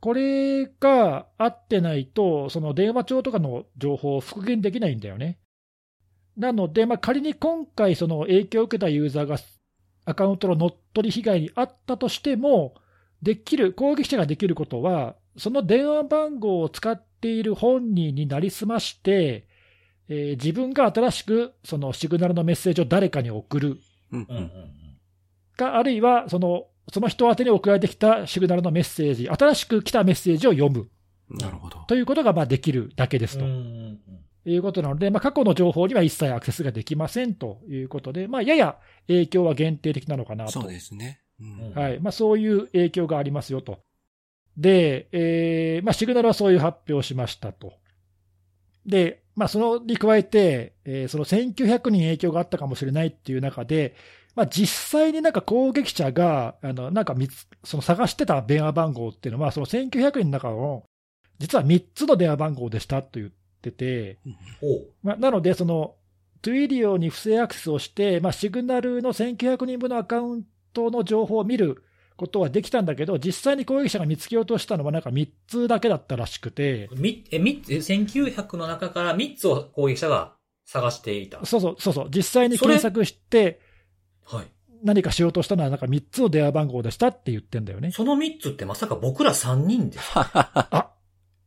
[0.01, 5.39] これが合ってないと、その電話帳とかの情報を復元できないんだよね。
[6.37, 9.37] なので、まあ、仮に今回、その影響を受けたユーザーが
[10.05, 12.75] アカウントの乗っ取り被害にあったとしても、
[13.21, 19.47] できる、攻撃者ができることは、その電話番号を使っている本人になりすまして、
[20.07, 23.77] えー自分が新しくそのシグナルのメッセージを誰かに送る。
[24.11, 24.27] うん。
[24.27, 24.79] うんうん
[25.59, 30.89] か、あるいはそのその人宛てに送られてきたシグナルのメッセージ、新しく来たメッセージを読む
[31.29, 31.79] なるほど。
[31.87, 33.45] ということがまあできるだけですと。
[34.45, 40.51] いうことなので、まあ、過去の情報には一切アクセスができませんということで、まあ、やや影響は限定的なのかなと。
[40.51, 41.21] そうですね。
[41.39, 43.79] うんうんはいまあ、そういう影響がありますよと。
[44.57, 47.73] で、えーまあ、シグナルはそういう発表をしましたと。
[48.85, 53.95] で、まあ、そのに加えて、えーその1900人影響があったかもしれないっていう中で、
[54.39, 57.13] まあ、実際になんか攻撃者が、あのなんか
[57.65, 60.85] その探してた電話番号っていうのは、その1900人の中の、
[61.39, 64.17] 実は3つの電話番号でしたと言ってて、
[65.03, 65.95] まあ、なので、その、
[66.41, 71.83] Twilio に不正アクセスをして、まあ、 Signal の1900人分のアカウントの情報を見る
[72.15, 81.45] ことはできたんだけど、実際に攻撃者が見つけようとしたのはなんか3つだけだったらしくて、み、え、み、え1900の中から3つを攻撃者が探していた。
[81.45, 83.67] そうそう、そうそう、実際に検索して、
[84.31, 84.45] はい。
[84.83, 87.91] 何かしようとしたのはなんか3つの電話番号でしたって言ってんだよね。
[87.91, 90.29] その3つってまさか僕ら3人ですか？
[90.71, 90.91] あ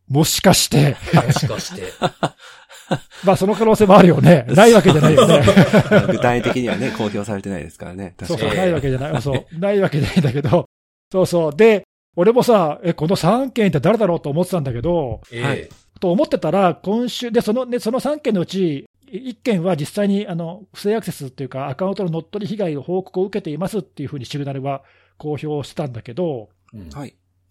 [0.09, 1.85] もしかして、もしかして。
[3.25, 4.45] まあその可能性もあるよね。
[4.49, 5.43] ないわけじゃないよね。
[6.11, 8.15] 具体的にはね、公表されてないですからね。
[8.23, 8.61] そうそう、確かに。
[8.61, 9.23] ないわけじゃない。
[9.23, 10.67] そう、ないわけじゃないんだけど、
[11.11, 11.57] そうそう。
[11.57, 11.85] で、
[12.17, 15.69] 俺もさ、え、この3件って誰だろうと思ってたんだけど、ええはい
[16.01, 24.83] と思ってたら、今週、で、そのね、その3件のうち、1件は実際にあの不正アクセスっていうか、アカウントの乗っ取り被害の報告を受けていますっていうふうにシグナルは
[25.19, 26.49] 公表してたんだけど。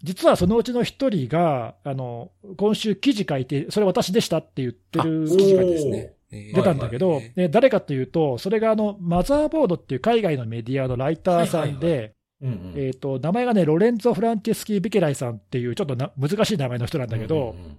[0.04, 6.14] 実はそのうちの1人が、あの今週記事書いて、それ私でしたって言ってるあ記事がですね。
[6.32, 6.56] えー。
[6.56, 7.34] 出たんだけど、はいはい。
[7.36, 17.78] ね誰かというと、それがあのマザーボードっていう海外のメディアのライターさんで、えーと、名前がね、ロレンゾ・フランチェスキー・ビケライさんっていう、ちょっとな難しい名前の人なんだけど、うんうん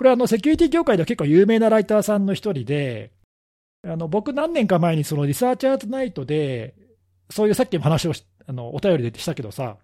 [0.00, 3.10] これはあのセキュリティ業界では結構有名なライターさんの一人で、
[3.86, 6.74] あの僕、何年か前にそのリサーチャーズナイトで、
[7.30, 9.76] そういうさっきも話をしあの、お便りでしたけどさ、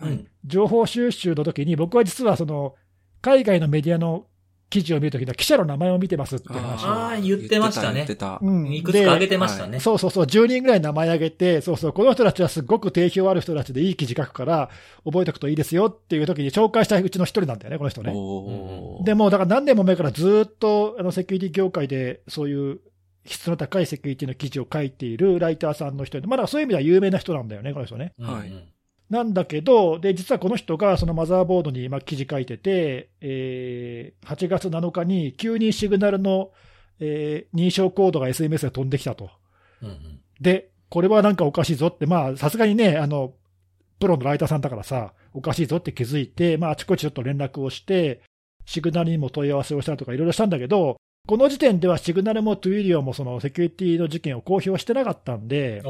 [0.00, 0.26] うん。
[0.44, 2.74] 情報収集の時に、僕は実はその、
[3.20, 4.26] 海外のメディアの
[4.70, 8.40] 記事を見るときには記者の名前を見てますって話をあー言ってましたね言ってた。
[8.42, 9.78] うんいくつか挙げでてましたね。
[9.78, 14.70] そうそうそう、10人ぐらい名前挙げて、そうそう、この人たちはすごく定評ある人たちでいい記事書くから、
[15.04, 18.12] 覚えておくといいですよっていう時に紹介したうちの一人なんだよね、この人ね。
[18.14, 22.80] おーでも、だから何年も前からずっと、あの、セキュリティ業界で、そういう
[23.26, 28.12] 質の高いセキュリティの記事を書いているライターさんの人で、まだそういう意味では有名な人なんだよね、この人ね。
[28.18, 28.52] うんはい
[29.10, 36.52] なんだけど、で、実はこの人がそのマザーボードに今記事書いてて、えー8月7日に急にシグナルの、
[37.00, 39.30] えー認証コードが SMS で飛んできたと。
[39.82, 43.34] うんうんで、これはなんかおかしいぞって、まあ、さすがにね、あの、
[44.00, 48.20] プロのライターさんだからさ、おかしいぞって気づいて、まあ、あちこちちょっと連絡をして、
[48.64, 55.82] Signal にも問い合わせをしたとかいろいろしたんだけど、この時点では Signal も Twilio もそのセキュリティの事件を公表してなかったんで、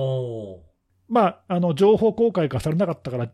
[1.08, 3.28] まあ、あの、情報公開がされなかったから、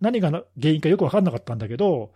[0.00, 2.12] 何が原因かよく分かんなかったんだけど、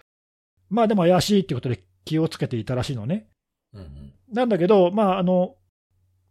[0.68, 3.28] まあでも怪しいってことで気をつけていたらしいのね。
[3.72, 4.12] うんうん。
[4.30, 5.56] なんだけど、まあ、あの、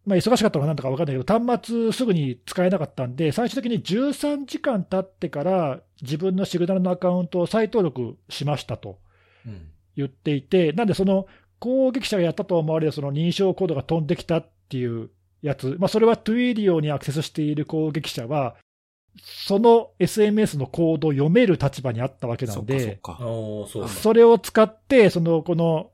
[0.06, 9.00] まあ、忙しかったのかなんだか分かんないけど、端末すぐに使えなかったんで、最終的に13時間経ってから、自分の Signal のアカウントを再登録しましたと
[9.48, 9.72] うん。
[9.96, 11.26] 言っていて、なんでその
[11.60, 15.10] 攻撃者がやったと思われるその認証コードが飛んできたっていう
[15.42, 18.56] やつ、まあ、それは Twilio にアクセスしている攻撃者は、
[19.22, 23.26] その SMS のコードを読める立場にあったわけなそので、そっか。
[23.26, 23.90] おーそうか。
[23.90, 25.92] それを使って、そのこの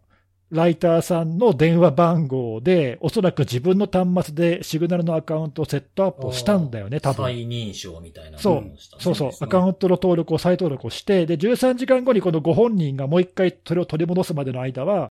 [0.51, 7.25] ライターさんの電話番号で、おそらく自分の端末で Signal のアカウントをセットアップをしたんだよね、多分。
[7.25, 8.37] 再認証みたいなね。
[8.39, 8.71] そう。
[8.99, 15.09] そう、ですねアカウントの登録を再登録をして、で、13時間後にこのご本人がもう一回それを取り戻すまでの間は、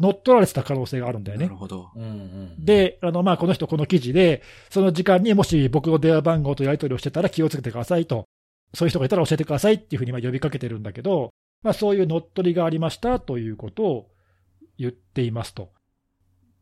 [0.00, 1.56] 乗っ取られてた可能性があるんだよねなる。
[1.56, 1.90] ほど。
[1.94, 8.24] うんうん。、で、あの、まあ、この人この記事で、その時間にもし僕の電話番号とやり取りをしてたら気をつけてくださいと、
[8.74, 11.30] そういう人がいたら教えてくださいっていうふうにまあ呼びかけてるんだけど、
[11.62, 14.10] まあ、そういう乗っ取りがありましたということを
[14.78, 15.70] 言っていますと。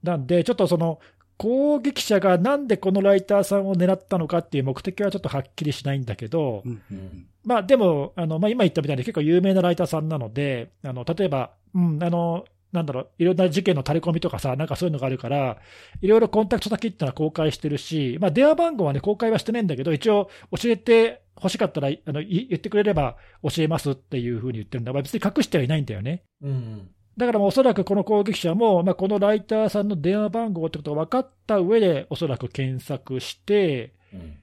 [0.02, 0.98] なんで、ちょっとその、
[1.38, 15.58] 攻撃者がなんでこのライターさんを狙ったのかっていう目的はちょっとはっきりしないんだけど、うんうんまあでも、あのまあ、今言ったみたいに結構有名なライターさんなので、あの例えば、うん、あの、なんだろう、いろんな事件の垂れ込みとかさ、なんかそういうのがあるから、
[16.00, 24.92] いろいろコンタクト先っていうのは公開してるし、まあ電話番号はね、公開はしてないんだけど、一応教えて欲しかったらあのい言ってくれれば教えますっていうふうに言ってるんだ。
[24.92, 26.22] まあ別に隠してはいないんだよね。
[26.42, 26.90] うんうん。
[27.16, 34.40] だからもうおそらくこの攻撃者も、まあ、このライターさんの電話番号ってことが分かった上で、おそらく検索して、うん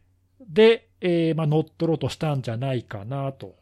[0.48, 3.56] で、えーまあ、乗っ取ろうとしたんじゃないかなと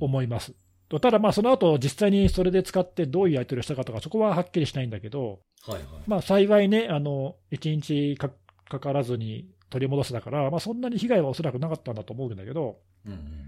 [0.00, 0.54] 思います。
[1.00, 5.82] ただ、まあその後実際にそれで使ってどういうやり取りをしたかとか、そこははっきりしないんだけど、はいはい。
[6.06, 8.30] まあ、幸いね、あの1日か
[8.68, 13.42] かからずに取り戻せたから、まあ、そんなに被害はおそらくなかったんだと思うんだけど、うんうん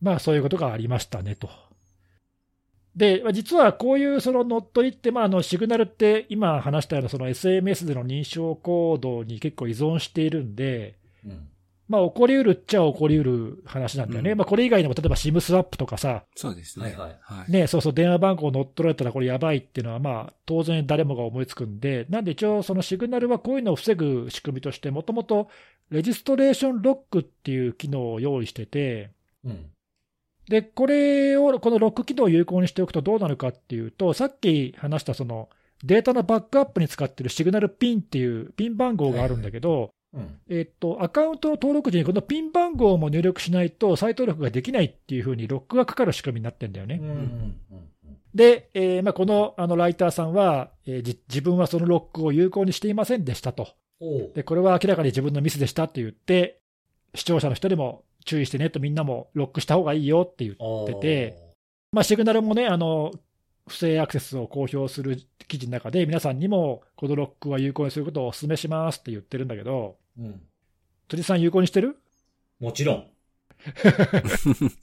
[0.00, 1.50] まあそういうことがありましたねと。
[2.94, 11.48] で、まあ実はこういうその乗っ取りって、まあ、あのシグナルって今話したようなその SMS での認証コードに結構依存しているんで、うんうん。
[11.88, 14.32] まあ、起こりうるっちゃ起こりうる話なんだよね。
[14.32, 16.86] うんまあ、これ以外にも例えば SIM スワップとかさ、そうですね。
[16.86, 17.50] はいはいはい。
[17.50, 25.48] ね、そうそう、電話番号乗っ取られたらこれやばいっていうのは、まあ、当然誰もが思いつくんで、なんで一応、そのシグナルはこういうのを防ぐ仕組みとして、もともと
[25.90, 29.10] レジストレーションロックっていう機能を用意してて、
[29.44, 29.70] うん。
[30.48, 35.48] で、これを、このロック機能を有効にしておくとどうなるかっていうと、さっき話したその
[35.84, 39.88] データのバックアップに使ってるシグナルピンっていうピン番号があるんだけど、うん。
[40.48, 47.00] えっと、アカウントの登録時にこのピン番号も入力しないと再登録ができないっていうふうにロックがかかる仕組みになってるんだよね。
[48.34, 53.68] で、えーまあ、このあのライターさんは、えーじ自分はそのロックを有効にしていませんでしたと。
[54.34, 56.60] で、これは明らかに自分のミスでしたって言って、
[57.14, 61.36] 視聴者の人にも注意してねとみんなもロックした方がいいよって言ってて、
[61.92, 63.12] まあ、シグナルもね、あの、
[63.68, 70.40] 不正アクセスを公表する記事の中で、皆さんにもこのロックは有効にすることをお勧めしますって言ってるんだけど、うん。
[71.08, 71.96] 辻さん有効にしてる？
[72.60, 73.06] もちろん。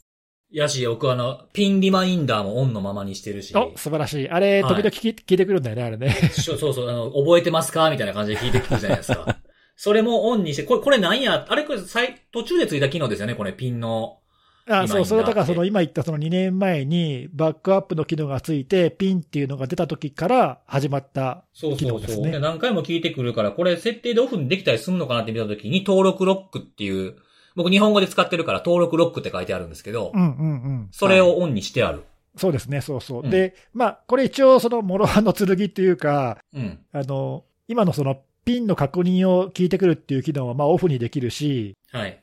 [0.52, 3.54] やし、僕あの、ピンリマインダーもオンのままにしてるし。
[3.56, 4.30] お素晴らしい。
[4.30, 6.12] あれ、はい時々聞い聞いてくるんだよね、あれね。
[6.32, 9.38] しょ そうそう、あの、覚えてますかみたいな感じで聞いてくるじゃないですか。
[9.76, 11.46] それもオンにして、これ、これなんや？
[11.50, 14.20] あれこれ、最、途中でついた機能ですよね、これ、ピンの。
[14.68, 22.00] あそう、それだからその今言ったその2年前にバックアップの機能がついて、ピンっていうのが出た時から始まったそう機そうそう。
[22.02, 22.32] 能ですね。
[22.32, 27.16] で何回も聞いてくるから、これ設定でオフにできたりするのかなって見たときに、登録ロックっていう、
[27.56, 30.54] 僕日本語で使ってるから登録ロックって書いてあるんですけど、うんうんう
[30.86, 30.88] ん。
[30.92, 32.04] それをオンにしてある。
[32.36, 33.24] そうですね、そうそう。
[33.24, 36.80] うんで、まあ、これ一応その諸刃の剣っていうか、うん。
[36.92, 42.22] あの、今のそのピンの確認を聞いてくるっていう機能はまあオフにできるし、はい。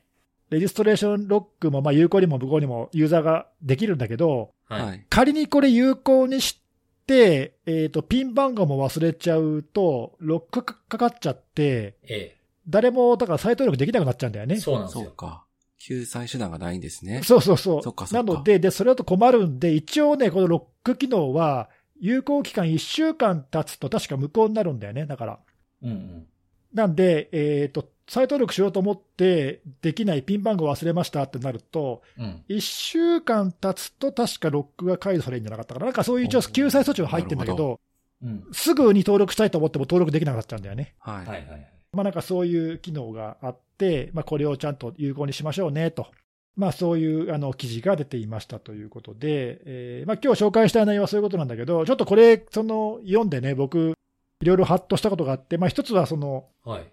[0.53, 4.81] レジストレーションロックも、まあ、有効にも無効にもユーザーができるんだけど、はい。
[4.83, 5.05] はい。
[5.09, 6.61] 仮にこれ有効にし
[7.07, 12.35] て、えっ、と、ピン番号も忘れちゃうと、ロックかかっちゃって、え
[12.67, 14.47] 誰も、だから再登録できなくなっちゃうんだよえ。
[14.47, 14.59] ね。
[14.59, 15.05] そうなんですよ。
[15.05, 15.45] そうか。
[15.79, 17.23] 救済手段がないんですね。
[17.23, 17.83] そうそうそう。
[17.83, 25.05] そっかそっかなので、で、それだと困るんで、一応ね、このロック機能は、有効期間1週間経つと確か無効になるんだよね。
[25.05, 25.39] だから。
[25.81, 26.27] うんうん。
[26.73, 32.43] なんで、えっ、と、再登録しようと思って、できないピン番号忘れましたってなると、うん。
[32.49, 35.85] 1週間経つと確かロックが解除されるんじゃなかったかな。
[35.85, 37.79] なんかそういう一応救済措置は入ってるんだけど、
[38.21, 38.43] うん。
[38.51, 40.95] すぐに登録したいと思っても登録できなくなっちゃうんだよね。
[40.99, 41.15] はい。
[41.17, 41.69] はいはいはい。
[41.93, 46.07] まあなんかそういう機能があって、まあこれをちゃんと有効にしましょうねと。
[46.55, 53.93] まあそういうあの記事が出ていましたということで、えーまあ今日紹介したい内容はそういうことなんだけど、ちょっとこれ、その読んでね、僕、
[54.41, 56.83] いろいろハッとしたことがあって、まあ一つはその、はい。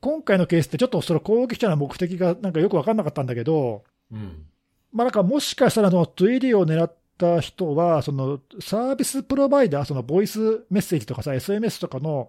[0.00, 4.46] 今回のケースってちょっとその攻撃者の目的がなんかよく分かんなかったんだけど、うん。
[4.92, 12.28] まあなんかもしかしたらそのトゥイリを狙った人は、そのサービスプロバイダー、そのボイスメッセージとかさ、SMS とかの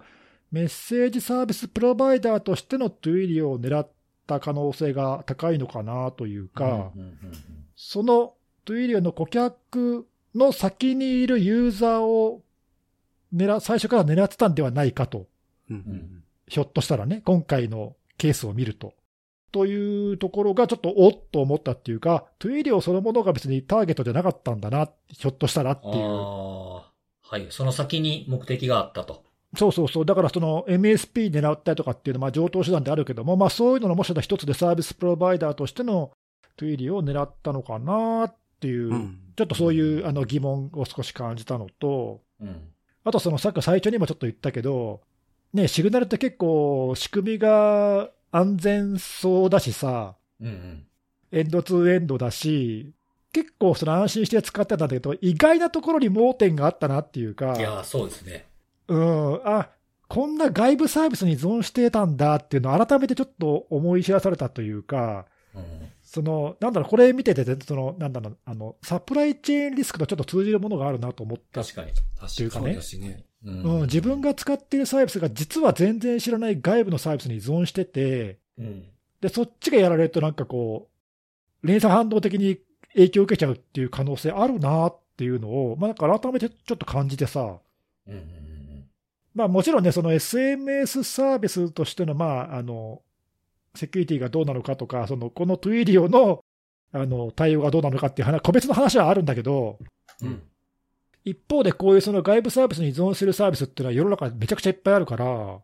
[0.52, 3.90] メッセージサービスプロバイダーとしての Twilio を狙っ
[4.26, 7.18] た可能性が高いのかなというか、うんうんうん
[7.80, 8.34] その
[8.66, 12.42] Twilio の顧客の先にいるユーザーを
[13.34, 15.28] 狙最初から狙ってたんではないかと。
[15.70, 18.94] うんうんひょっとしたらね、今回のケースを見ると。
[19.52, 26.04] というところがちょっとおっと思ったっていうか、 Twilio そのものが別にターゲットじゃなかったんだな、ひょっとしたらってあいう。
[26.04, 26.92] あ。
[27.22, 27.48] はい。
[27.50, 29.24] その先に目的があったと。
[29.56, 30.06] そうそうそう。
[30.06, 36.12] だからその MSP 狙ったりとかっていうのはまあ常套手段であるけども、まあそういうののもしかしたら一つでサービスプロバイダーとしての
[36.58, 42.70] Twilio を狙ったのかなっていう、うんちょっとそういうあの疑問を少し感じたのと、うん。
[43.04, 45.02] あとそのさっき最初にもちょっと言ったけど、
[45.54, 50.88] ね、 Signal って結構仕組みが安全そうだしさ、うんうん。
[51.32, 52.94] エンドツーエンドだし、
[53.34, 58.46] 結構その安心して使ってたんだけど、意外なところに盲点があったなっていうか、いやー、そうですね。
[58.88, 59.70] うん、あ
[60.08, 65.64] こんな外部サービスに依存してたんだっていうのを改めてちょっと思い知らされたというか、うん。
[66.04, 71.92] そのなんだろう、これ見てて、そのなんだろうあの、サプライチェーンリスクとちょっと通じるものがあるなと思った確かに。
[71.92, 72.46] 確かに。
[72.48, 73.26] うかねそうですね。
[73.46, 78.86] ううん、自分が使っているサービスが実は全然知らない外部のサービスに依存してて、うん。
[79.22, 80.90] でそっちがやられると、なんかこ
[81.64, 82.60] う、連鎖反応的に
[82.94, 87.60] 影響を受けちゃうっていう可能性あるなっていうのを、まあ、なんか改めてちょっと感じてさ、
[88.08, 88.58] うんうん
[89.38, 93.04] まあ、もちろんね、その SMS サービスとしての、まあ、あの
[93.76, 96.44] セキュリティがどうなのかとか、そのこの Twilio の
[96.92, 99.78] あの対応がどうなのかっていう話、個別の話はあるんだけど、
[100.24, 100.42] うん。
[101.30, 105.60] 一方でこういうその外部サービスに依存するサービスっていうのは世の中めちゃくちゃいっぱいあるから、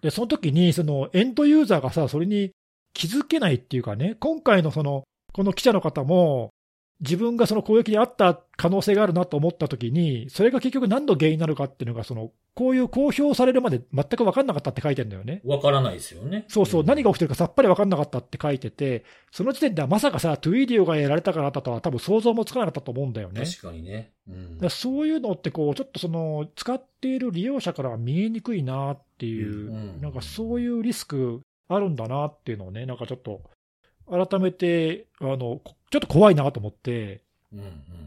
[0.00, 2.52] で、その時にそのエンドユーザーがさ、それに
[2.92, 6.50] 気づけないっていうかね、今回のその、この記者の方も、
[7.00, 15.40] 自分がその攻撃にあった可能性があるなと思った時に、それが結局何の原因になるかっていうのが、その、こういう公表されるまで全く分かんなかったって書いてるんだよね。
[15.44, 16.44] わからないですよね。
[16.48, 23.44] そうそう、ん何が起きてるかさっぱり分かんなかったって書いてて、その時点ではまさかさ、 Twilio がやられたからだとは多分想像もつかなかったと思うんだよね。
[23.44, 24.10] 確かにね。
[24.28, 33.42] うんだそういうのってこう、ちょっとその使っている利用者からは見えにくいなっていう、うんなんかそういうリスクあるんだなっていうのをね、なんかちょっと
[34.10, 37.22] 改めてあの、こちょっと怖いなと思って、
[37.52, 37.98] うんうん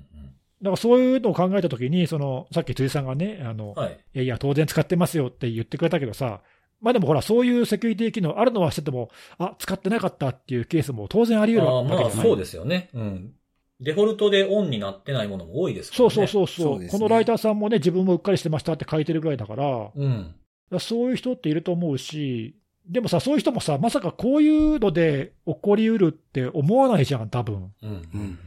[0.62, 3.84] だからそういうのを考えたときに、そのさっき辻さんがね、あのうん。
[3.84, 3.94] はい。
[4.14, 6.42] いやいや、当然使ってますよって言ってくれたけどさ、
[6.80, 12.90] まあでもほら、そういうセキュリティ機能あるのはしてても、あ使ってなかったっていうケースも当然あり得るああまあ、わけじゃないそうですよね。
[12.94, 13.34] うん。
[13.80, 16.28] デフォルトでオンになってないものも多いですからそうね。
[16.28, 19.92] そうそうそう、そうですねこのライターさんもね、自分もうっかりしてましたって書いてるぐらいだから、う。
[19.96, 20.18] うん。
[20.22, 20.36] だか
[20.70, 22.56] らそういう人っていると思うし、
[22.92, 27.90] でもさ、そういう人もさ、まさかこういうので起こりうるって思わないじゃん、多分うん。
[27.90, 28.40] うん。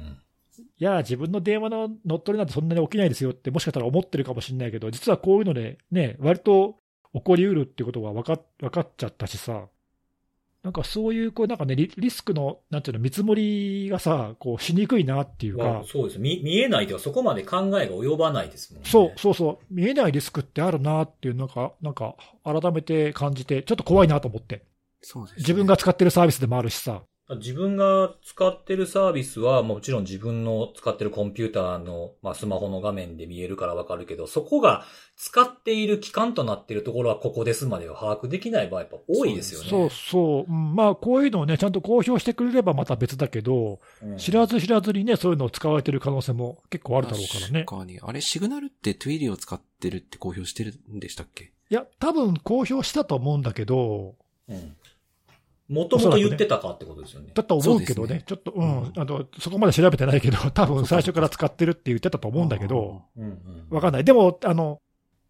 [0.78, 6.76] いや、自分の電話の乗っ取りなんてそんなに起きないですよって、もしかしたら思ってるかもしれないけど、実はこういうので、ね、割と
[7.14, 9.68] 起こりうるってことが分か分かっちゃったしさ、
[10.64, 16.18] なんかそういう、こうなんかねリ、リスクの、なんていうの、見積もりがさ、こうしにくいなっていうかまあ、、そうです。
[16.18, 18.88] 見、見えないとはそこまで考えが及ばないですもんね。
[18.88, 24.64] そう、そうそう、見えないリスクってあるなっていう、なんか、なんか、改めて感じて、ちょっと怖いなと思って。
[25.02, 25.36] そうですね。
[25.40, 27.02] 自分が使ってるサービスでもあるしさ。
[27.30, 34.84] 自分が使ってるサービスは、もちろん自分の使ってるコンピューターの、まあ、スマホの画面で見えるからわかるけど、そこが
[35.16, 39.70] 使っている期間となっているところはここですまでは把握できない場合やっぱ多いですよね。
[39.70, 47.64] そうそう、うんまあ、こういうのをね、ちゃんと公表してくれればまた別だけど、うん知らず知らずにね、そういうのを使われてる可能性も結構あるだろうからね。
[47.64, 48.00] 確かに。
[48.02, 51.44] あれ、シグナルってトゥイリを使ってるって公表してるんでしたっけ？
[51.44, 54.14] いや、多分公表したと思うんだけど、
[54.46, 54.76] うん。
[55.68, 57.30] もともと言ってたかってことですよね。
[57.34, 63.66] だと思うけどそうですね、ちょっと、ううんん、あの、そこまで調べてないけど、 多分最初から使ってるって言ってたと思うんだけど、うんうん。
[63.70, 64.04] わかんない。
[64.04, 64.80] でも、あの、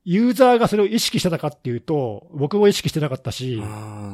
[0.04, 3.64] ユーザーがそれを意識してたかっていうと、僕も意識してなかったし、う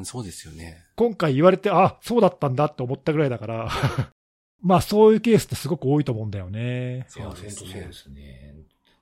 [0.01, 0.85] ん、そうですよね。
[0.95, 3.69] 今回言われて、あ、そうだったんだって思ったぐらいだから、
[4.63, 7.07] まあそういうケースってすごく多いと思うんだよね。
[7.09, 8.55] そう本当そうですねですね。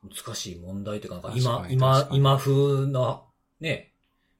[0.02, 3.22] 難しい問題というか、なんか確今今今風な、
[3.60, 3.87] ね、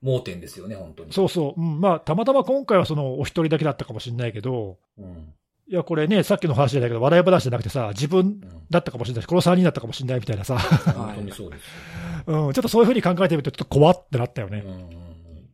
[0.03, 1.13] 盲点ですよね、本当に。
[1.13, 1.61] そうそう。
[1.61, 5.35] うん、まあ、たまたま今回はそのお一人だけだったかもしれないけど、うん。
[5.71, 8.41] いや、これね、さっきの話じゃないけど、笑い話じゃなくてさ、自分うん。
[8.71, 12.47] だったかもしれないし、この3人だったかもしれないみたいなさ、本当にそうですよ。
[12.47, 14.63] うん、ちょっとそういうふうに考えてみると、ちょっと怖ってなったよね。
[14.65, 14.71] う
[15.05, 15.09] ん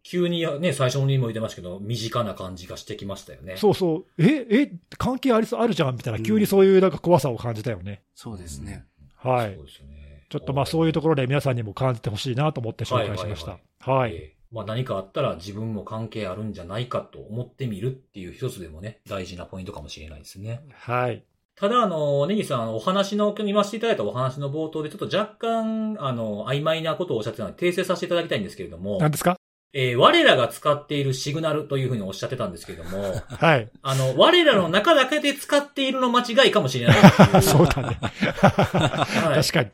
[0.07, 3.57] 急にね、最初にも言ってましたけど、身近な感じがしてきましたよね。
[3.57, 8.03] そうそう、え、え、関係ありそう、あるじゃんみたいな、急にそういうなんか怖さを感じたよね。
[8.15, 8.85] そうですね。
[9.17, 9.65] はいそう。
[9.65, 10.27] ですよね。
[10.29, 13.59] ちょっとまあそういうところで皆さんにも感じてほしいなと思って紹介しました。
[13.79, 14.34] はい。
[14.55, 20.63] ええまあ何かあったら自分も関係あるんじゃないかと思ってみるっていう一つでもね、大事なポイントかもしれないですね。
[20.73, 21.25] はい。
[21.57, 29.37] ただ、あの、ネギさん、お話の、今日言わせていただいたお話の冒頭で、ちょっと若干、あの、曖昧なことをおっしゃってたので、訂正させていただきたいんですけれども、何ですか？
[29.73, 33.69] えー我らが使っているシグナルというふうにおっしゃってたんですけれども、 はい。
[33.83, 36.97] あの、我らの中だけで使っているの間違いかもしれない
[37.43, 37.99] そうだね。
[38.03, 39.71] はい確かに。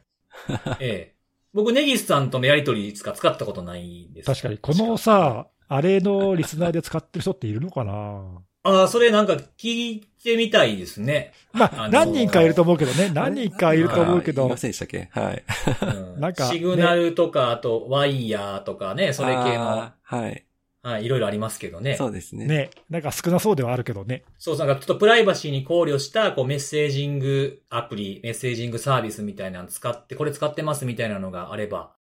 [0.80, 1.19] ええ
[1.52, 4.26] 僕、ネギスさんとのやりとりしか使ったことないんです。
[4.26, 4.58] 確かに。
[4.58, 8.42] このさ、あれのリスナーで使ってる人っているのかな？
[8.62, 11.32] ああ、それなんか聞いてみたいですね。
[11.52, 13.10] まあ、あのー何人かいると思うけどね。
[13.14, 14.56] 何人かいると思うけどいま。
[14.56, 15.08] せんでしたっけ？
[15.12, 15.44] はい。
[15.82, 20.44] うんなんかシグナルとか、あと、ワイヤーとかね、それ系の、はい。
[20.82, 21.96] はい、いろいろありますけどね。
[21.96, 22.46] そうですね。
[22.46, 22.70] ね。
[22.88, 24.24] なんか少なそうではあるけどね。
[24.38, 31.92] そう、なんかちょっとプライバシーに考慮した、こう、メッセージングアプリ、メッセージングサービスみたいなの使って、これ使ってますみたいなのがあれば、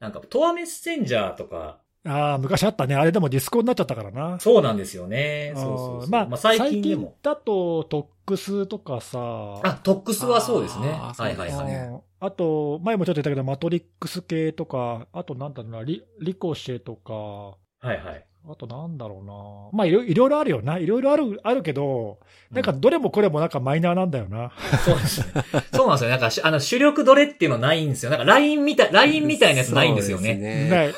[0.00, 2.94] なんか、トアメッセンジャーとか、ああ、昔あったね。
[2.94, 4.38] あれでもディスコになっちゃったからな。
[4.40, 5.52] そうなんですよね。
[5.54, 6.16] そうそうそう。
[6.16, 7.16] あーまあ、最最近近でも。
[7.22, 9.18] だと、トックスとかさ。
[9.62, 10.88] あ、トックスはそうですね。
[10.88, 12.02] はいはいはい。
[12.20, 18.24] あと、前もちょっと言ったけど、マトリックス系とか、あとなんだろうな、リリコシェとか、はいはい。
[18.50, 19.34] あとなんだろうな。
[19.72, 20.78] まあいろいろいろあるよな。
[20.78, 22.18] いろいろある、あるけど、
[22.50, 24.52] なんかどれもこれもなんかマイナーなんだよな。
[24.86, 25.44] そうですね。
[25.74, 26.10] そうなんですよ。
[26.10, 28.10] なんかし、あの、主力どれっていうのないんですよ。
[28.10, 30.34] なんか、LINE みたい、LINE みたいなやつないんですよね。
[30.34, 30.68] ね。
[30.70, 30.88] ない。
[30.88, 30.92] う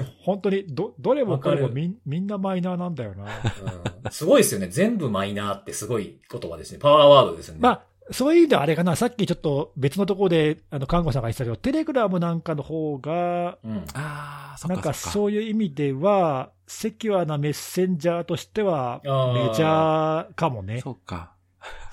[0.00, 0.06] ん。
[0.22, 3.24] 本当に、ど、どれもこれもみんみんなマイナーなんだよな。
[3.24, 4.68] うんすごいですよね。
[4.68, 6.78] 全部マイナーってすごい言葉ですね。
[6.78, 7.60] パワーワードですよね。
[7.60, 8.96] まあ、そういう意味ではあれかな。
[8.96, 13.84] さっきちょっと別のところで、あの、看護さんが言ってたけど、テレグラムなんかの方が、うん。
[13.94, 15.10] ああ、そなんかそっか。
[15.10, 20.80] そういう意味では、セキュアなメッセンジャーとしては、メジャーかもね。
[20.84, 21.32] そうか。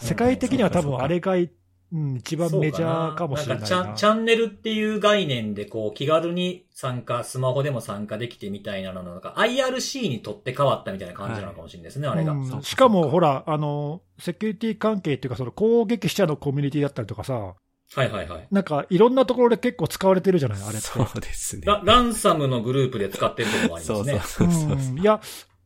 [0.02, 1.36] 世界的には多分あれが、
[1.94, 3.60] うん、一番メジャーかもしれないな。
[3.60, 12.32] んかチャンチャンネルっていう概念でこう気軽に参加、スマホでも参加できてみたいなのの、なんか IRC にとって変わったみたいな感じなのかもしれないですね、あれが。
[12.32, 17.56] うんしかも、ほら、あの、セキュリティ関係っていうか、その攻撃者のコミュニティだったりとかさ、
[17.94, 18.48] はいはいはい。
[18.52, 20.82] なんかいろんなところで結構使われてるじゃない、あれって。
[20.82, 21.64] そうですね。
[21.66, 24.22] ラランサムのグループで使ってるところもありまそうすね。
[24.24, 24.94] そうそうそう。
[24.94, 25.20] うんいや、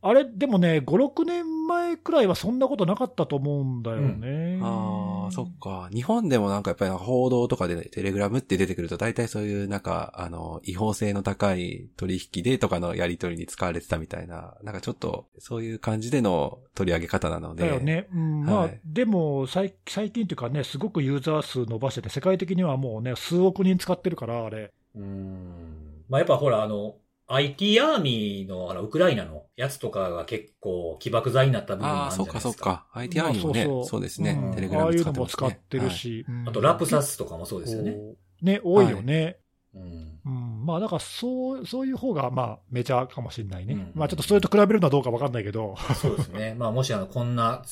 [0.07, 4.59] あれ、でもね、5、6年前くらいはそんなことなかったと思うんだよね。
[4.61, 5.89] ああ、そっか。
[5.93, 17.67] 日本でもなんかやっぱりなんか報道とかで、ね、テレグラムって出てくると大体そういうなんか、あの、違法性の高い取引でとかのやり取りに使われてたみたいな、なんかちょっとそういう感じでの取り上げ方なので。
[17.67, 18.07] だよね。
[18.13, 24.71] うん、まあ、はいでも最、最近というかね、すごくユーザー数伸ばしてて、世界的にはもうね、数億人使ってるから、あれ。
[24.95, 26.03] うん。
[26.09, 26.95] まあやっぱほら、あの、
[27.28, 32.63] IT アーミーのあの、ウクライナのやつとかが結構起爆剤になった部分がああ、あるんじゃないそっかですか。
[32.65, 32.88] そっか。
[32.93, 34.53] IT アーニもね、まあそうですねん。
[34.53, 35.45] テレグラムああいうの使ってますね。
[35.45, 36.26] も使ってるし。
[36.28, 37.95] うんあと、ラプサスとかもそうですよね。
[38.41, 39.39] ね、多いよね。
[39.73, 40.19] うん。
[40.26, 43.73] うん、まあ、だから、そう、そういう方が、まあ、メジャーかもしれないね。
[43.73, 45.76] うんまあ、ちょっとそれと比べるのはどうかわかんないけど。
[46.01, 46.55] そうですね。
[46.57, 47.63] まあもしあの、こんな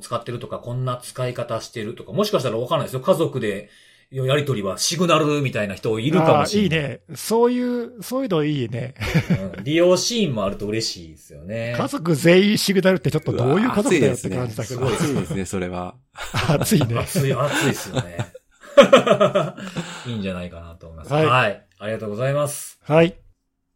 [0.00, 3.00] 使ってるとか、こんな使い方してるとか、もしかしたらわかんないですよ。
[3.00, 3.70] 家族で
[4.22, 6.80] やりとりはシグナルみたいな人いるかもしれない。
[6.80, 7.00] いいね。
[7.16, 8.94] そういう、そういうのいいね。
[9.56, 11.74] うん利用シーンもあると嬉しいですよね。
[11.76, 14.86] 家族全員シグナルってちょっとどういう家族だよって感じだけど。
[14.86, 15.94] 熱いですね、それは。
[16.48, 16.98] 熱いね。
[16.98, 18.18] 熱い、熱いですよね。
[20.06, 21.12] いいんじゃないかなと思います。
[21.12, 21.56] ははいい。
[21.78, 22.78] ありがとうございます。
[22.82, 23.16] はい。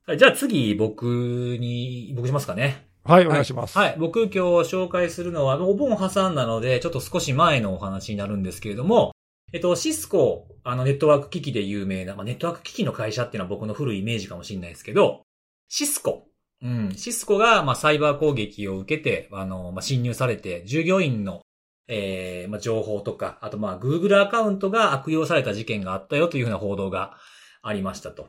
[0.07, 2.87] はい、じゃあ次、僕に、僕しますかね。
[3.05, 3.79] はい、お願いします。
[3.79, 3.97] はい。
[3.99, 9.13] 僕今日紹介するのは、お盆挟んだので、ちょっと少し前のお話になるんですけれども、
[9.53, 15.23] えっと、シスコ、あの、ネットワーク機器で有名な、まあ、ネットワーク機器の会社っていうのは僕の古いイメージかもしれないですけど、
[15.69, 16.27] シスコ。
[16.63, 16.93] うん。
[16.95, 21.43] シスコが、まあ、サイバー攻撃を受けて、あの、まあ、侵入されて、従業員の、
[21.87, 27.17] えー、まあ、情報とか、あと、まあ、Google アカウントが悪用された事件があったよというふうな報道が
[27.63, 28.29] ありましたと。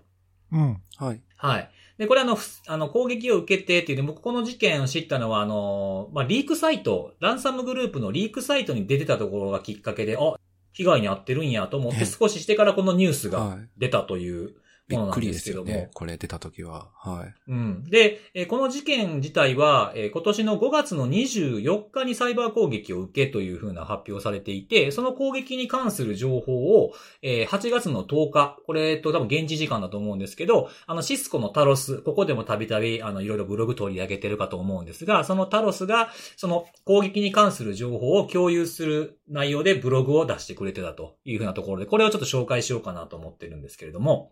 [0.51, 0.81] うん。
[0.97, 1.21] はい。
[1.35, 1.71] はい。
[1.97, 10.35] で、これあの、ふあの、攻撃を受けてっていうね、僕この事件を知ったのは、あの、まあ、リークサイト、ランサムグループのリークサイトに出てたところがきっかけで、あ、
[10.73, 13.67] 被害に遭ってるんやと思ってね少ししてからこのニュースがはい。
[13.77, 14.53] 出たという
[14.89, 15.65] びっくりでけども。
[15.65, 15.89] ですすよね。
[15.93, 16.89] これ出た時は。
[16.95, 17.51] はい。
[17.51, 17.83] うん。
[17.83, 44.31] で、えーこの事件自体は、えー今年の5月の24日にサイバー攻撃を受けというふうな発表されていて、その攻撃に関する情報を、えー8月の10日、これと多分現地時間だと思うんですけど、あのシスコのタロス、ここでもたびたび、あの、いろいろブログ取り上げてるかと思うんですが、そのタロスが、その攻撃に関する情報を共有する内容でブログを出してくれてたというふうなところで、これをちょっと紹介しようかなと思ってるんですけれども、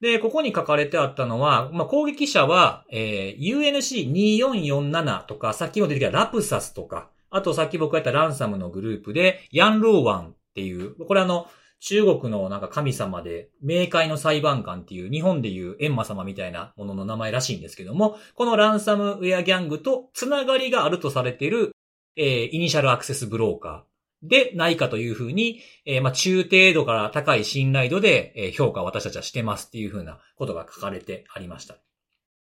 [0.00, 11.48] で、ここに書かれてあったのは、まあ、攻撃者は、えー UNC2447 とか、さっきも出てきたラプサスとか、あとさっき僕がやったランサムのグループで、ヤンローワンっていう、これあの、
[11.80, 21.72] 中国のなんか神様で、冥界の裁判官っていう、日本でいう閻魔様みたいなものの名前らしいんですけども、このランサムウェアギャングとつながりがあるとされている、
[22.16, 23.89] えーイニシャルアクセスブローカー。
[24.22, 31.76] でないかというふうに、えーまあ、中程度から高い信頼度で、えー評価を私たちはしてますっていうふうなことが書かれてありました。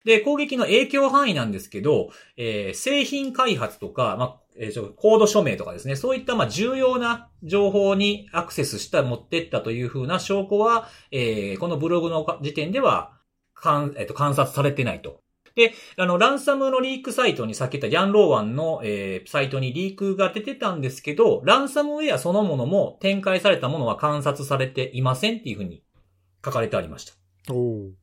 [0.03, 13.13] で、攻撃の影響範囲なんですけど、えー製品開発とか、まあえーコード署名とかですね、そういったまあ重要な情報にアクセスした、持ってったというふうな証拠は、えーこのブログの時点では、
[13.53, 15.20] かんえっと観察されてないと。
[15.55, 25.83] で、あの、ランサムのリークサイトにさっき言ったヤンローワンの、えーサイトにリークが出てたんですけど、ランサムウェアそのものも展開されたものは観察されていませんっていうふうに
[26.43, 27.13] 書かれてありました。
[27.53, 28.01] おお。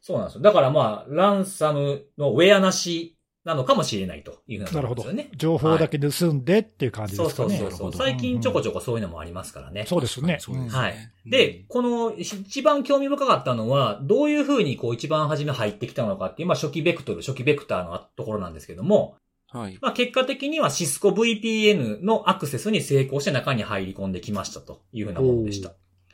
[0.00, 0.40] そうなんですよ。
[0.42, 5.36] だからまあ、ランサムのウェアなしなのかもしれないというふうななるほどことですよね。。
[5.36, 7.58] 情報だけ盗んでっていう感じそうですかね。
[7.58, 7.78] そうそうそう。
[7.78, 9.84] なるほど最近ちょこちょこそういうのもありますからね。
[9.86, 10.38] そうですね。
[10.40, 10.70] そうですね。
[10.70, 10.94] はい。
[11.26, 19.16] で、この一番興味深かったのは、どういう風にこう一番初め入ってきたのかっていう、まあ初期ベクトル、初期ベクターのところなんですけども、
[19.48, 19.78] はい。
[19.82, 25.72] まあ結果的にはシスコ VPN のアクセスに成功して中に入り込んできましたという風なものでした。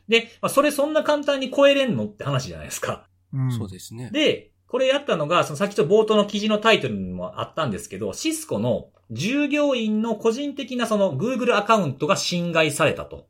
[0.08, 3.06] で、まあそれそんな簡単に超えれんのって話じゃないですか。
[3.32, 4.10] うんそうですね。
[4.12, 13.26] で、これやったのが、そのさっきと冒頭の記事のタイトルにもあったんですけど、シスコの従業員の個人的なその Google アカウントが侵害されたと。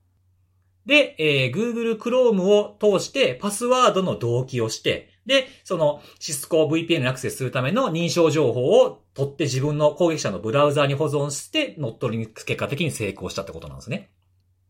[0.85, 14.11] で、えー Google Chrome を通してパスワードの同期をして、で、そのシスコ VPN にアクセスするための認証情報を取って自分の攻撃者のブラウザーに保存して乗っ取りに結果的に成功したってことなんですね。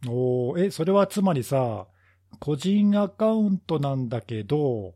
[0.06, 1.86] おーえ、それはつまりさ、
[2.40, 4.94] 個人アカウントなんだけど、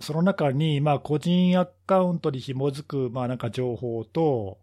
[0.00, 4.58] その中に、まあ、個人アカウントに紐づく、まあ、なんか情報と、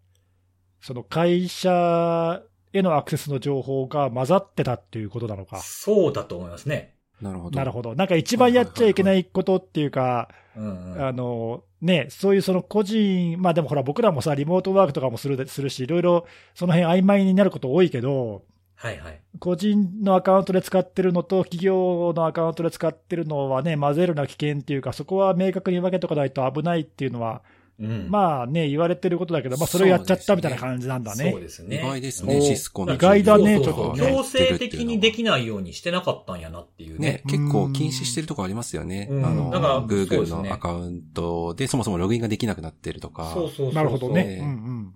[0.80, 5.60] その会社へのアクセスの情報が混ざってたっていうことなのか。
[5.60, 6.94] そうだと思いますね。
[7.20, 7.58] なるほど。
[7.58, 7.94] なるほど。
[7.94, 10.28] なんか一番やっちゃいけないことっていうか。
[10.56, 18.44] あの、ね、そういうその個人、まあでもほら僕らもさ、リモートワークとかもするするし、いろいろその辺曖昧になること多いけど、
[18.76, 19.20] はいはい。
[19.38, 27.42] 個人のアカウントで使ってるのと、企業のアカウントで使ってるのはね、混ぜるな危険っていうか、そこは明確に分けとかないと危ないっていうのは、
[27.78, 28.06] うん。
[28.08, 31.30] まあね、言われてることだけど、まあそれをやっちゃったみたいな感じなんだね。
[31.32, 31.78] そうですね。
[31.78, 32.94] 意外ですおね、ーシスコの。
[32.94, 37.08] 意外だねちょっとね強制的にできないようにしてなかったんやなっていうね。
[37.08, 39.08] ね、結構禁止してるとこありますよね。
[39.10, 43.32] うんあの、Google のアカウントでそもそもログインができなくなってるとか。
[43.34, 43.74] そうそうそうそう。
[43.74, 44.24] なるほどね。
[44.24, 44.94] ねうんうん。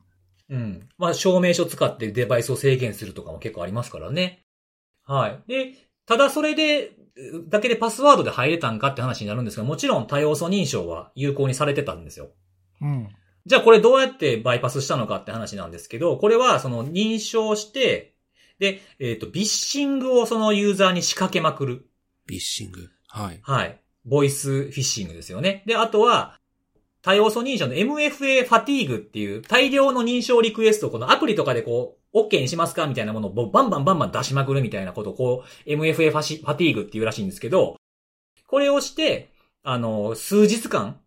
[0.51, 0.89] うん。
[0.99, 4.45] まあ、証明書使ってデバイスを制限するとかも結構ありますからね。
[5.05, 5.43] はい。
[5.49, 5.75] で、
[6.07, 6.93] ただそれで、
[7.49, 12.31] だけでパスワードで入れたんかって話になるんですが、もちろん多要素認証は有効にされてたんですよ。
[12.81, 13.09] うん。
[13.45, 18.15] じゃあこれどうやってバイパスしたのかって話なんですけど、これはその認証して、
[18.59, 21.87] で、えっ、と、 vishing をそのユーザーに仕掛けまくる。
[22.27, 22.89] vishing。
[23.09, 23.41] はい。
[23.43, 23.81] はい。
[24.05, 25.63] voice phishing ですよね。
[25.67, 26.38] で、あとは、
[27.09, 37.77] 多要素認証の MFA ファティーグっていう大量の認証リクエストをこのアプリとかでこう、OK にしますかみたいなものをバンバンバンバン出しまくるみたいなことをこう、MFA ファシファティーグっていうらしいんですけど、
[38.47, 39.33] これをして、
[39.63, 41.01] あの、数日間、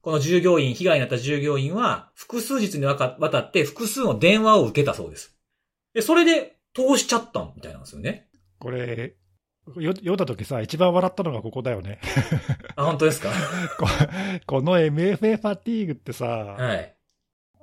[0.00, 3.08] この従業員、被害になった従業員は、複数日にわた
[3.40, 5.36] って複数の電話を受けたそうです。
[5.92, 8.30] で、それで通しちゃったみたいなんですよね。
[8.58, 9.16] これ、
[9.66, 12.00] 読んだ時さ、一番笑ったのがここだよね。
[12.76, 13.30] あ、本当ですか？
[13.78, 13.86] こ
[14.46, 16.94] この MFA ファティーグってさ、はい。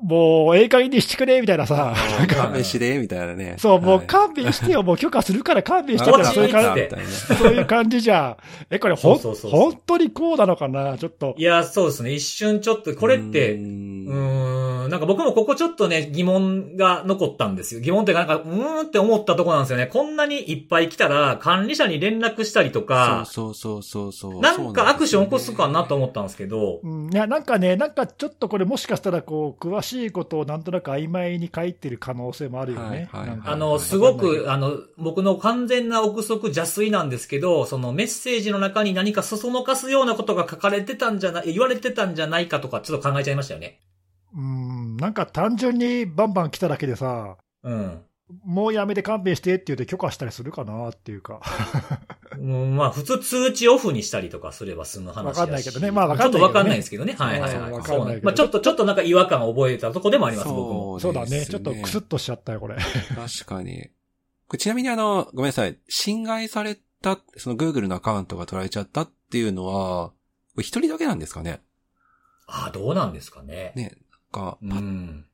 [0.02, 3.56] もう、ええ加減にしてくれ、みたいなさ、なんか、勘弁しれみたいなね。
[3.58, 8.38] そう、もうはい勘弁してよ、もう許可するから勘弁してよ、こっちそういう感じそういう感じじゃん。
[8.70, 10.98] え、これほん、本当にこうなのかな？
[10.98, 11.44] ちょっとい。
[11.44, 12.14] や、そうですね。
[12.14, 17.82] 一瞬ちょっと、これって、うんなんか僕もここちょっとね、疑問が残ったんですよ。
[17.82, 19.86] 疑問っていうか、なんか、うーんって思ったとこなんですよね。
[19.86, 24.42] こんなにいっぱい来たら、管理者に連絡したりとか、そうそうそうそうそう。
[24.42, 33.10] なんかアクション起こすかなと思ったんですけど、うん、いや、なんかね、なんかちょっとこれもしかしたら、こう、詳しいことをなんとなく曖昧に書いてる可能性もあるよね。
[33.12, 43.80] はいはいなんかあの、はいすごく、あの、僕の完全な憶測邪推なんですけど、そのメッセージの中に何かそそのかすようなことが書かれてたんじゃない、言われてたんじゃないかとか、ちょっと考えちゃいましたよね。
[44.36, 48.02] うん、なんか単純にバンバン来ただけでさ、うん。
[48.46, 51.42] もうやめて勘弁してって言って許可したりするかなっていうか。
[52.34, 57.14] うん、まあ、普通通知オフにしたりとかすれば済む話だしわかんないけどねまあわかんないけどねちょっとわかんないですけどね。
[57.14, 57.84] はいはいはい。
[57.84, 61.00] かんないまあ、ちょっと、ちょっとなんか違和感を覚えたとこでもあります、僕も。
[61.00, 61.46] そうだね。
[61.46, 62.76] ちょっとクスッとしちゃったよ、これ。
[62.76, 63.90] 確かに。
[64.58, 65.78] ちなみにあの、ごめんなさい。
[65.88, 70.14] 侵害された、その Google のアカウントが取られちゃったっていうのは、こ
[70.58, 71.62] れ一人だけなんですかね？
[72.48, 73.74] ああ、どうなんですかね。
[73.76, 73.98] ね。
[74.32, 75.26] なんか、うん。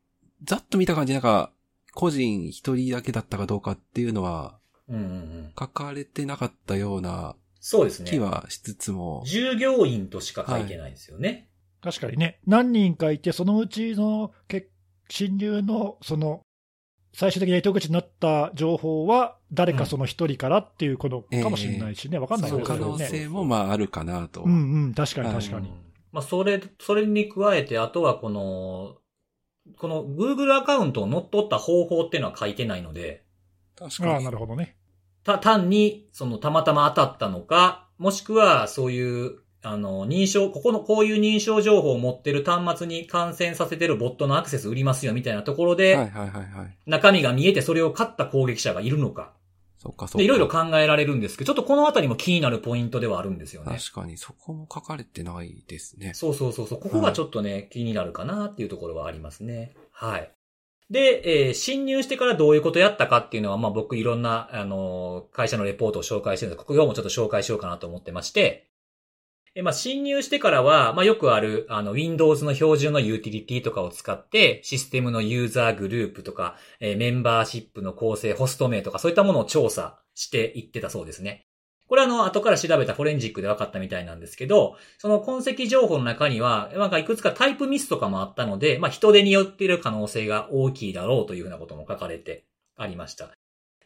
[0.43, 1.51] ざっと見た感じなんか、
[1.95, 5.51] 個人一人だけだったかどうかっていうのは、うんうんうん。
[5.57, 8.11] 書かれてなかったようなそうですね。
[8.11, 11.49] 気はしつつも、従業員としか書いてないですよね。
[11.81, 14.67] 確かにね、何人かいて、そのうちのけ
[15.09, 16.41] 侵入の、その、
[17.13, 23.03] 最終的な糸口になった情報は、誰かその一人からっていうことかもしれないしね、わかんないその可けどね。
[23.05, 24.43] 能性もまああるかなと。
[24.43, 25.69] うんうん、確かにはい確かに。
[25.69, 25.85] うん
[26.15, 28.95] まあ、それ、それに加えて、あとはこの、
[29.77, 33.23] この Google アカウントを乗っ取った方法っていうのは書いてないので、
[33.75, 34.13] 確かに。
[34.13, 34.75] ああ、なるほどね。
[35.23, 46.77] た、単に、その、たまたま当たったのか、もしくは、そういう、あの、認証、ここの、こういう認証情報を持ってる端末に感染させてるボットのアクセス売りますよ、みたいなところで、はいはいはいはい。
[46.85, 49.33] 中身が見えてそれを買った攻撃者がいるのか。
[49.85, 50.17] そっかそっか。
[50.17, 53.77] で、いろいろ考えられるんですけど、ちょっとこのあたりも気になるポイントではあるんですよね。
[53.77, 56.13] 確かにそこも書かれてないですね。
[56.15, 56.79] そうそうそうそう。
[56.79, 59.75] ここがちょっとね、気になるかなっていうところはありますね。
[59.91, 60.31] はい。
[60.89, 68.67] で、えー侵入してからどういうことやったかっていうのは、まあ僕いろんな、あのー会社のレポートを紹介してるので、ここ今日もちょっと紹介しようかなと思ってまして、
[69.57, 81.45] えまあ侵入してからは、まあよくある、あの、Windows の標準のユーティリティとかを使って、システムのユーザーグループとか、えメンバーシップの構成、ホスト名とか、そういったものを調査していってたそうですね。
[81.87, 92.45] これはあの、後から調べたフォレンジックで分かったみたいなんですけど、その痕跡情報の中には、なんかいくつかタイプミスとかもあったので、まあ人手によっている可能性が大きいだろうというふうなことも書かれて
[92.75, 93.31] ありました。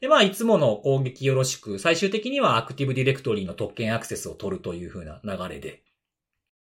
[0.01, 5.83] で、まあいつもの攻撃よろしく、最終的にはアクティブディレクトリの特権アクセスを取るというふうな流れで。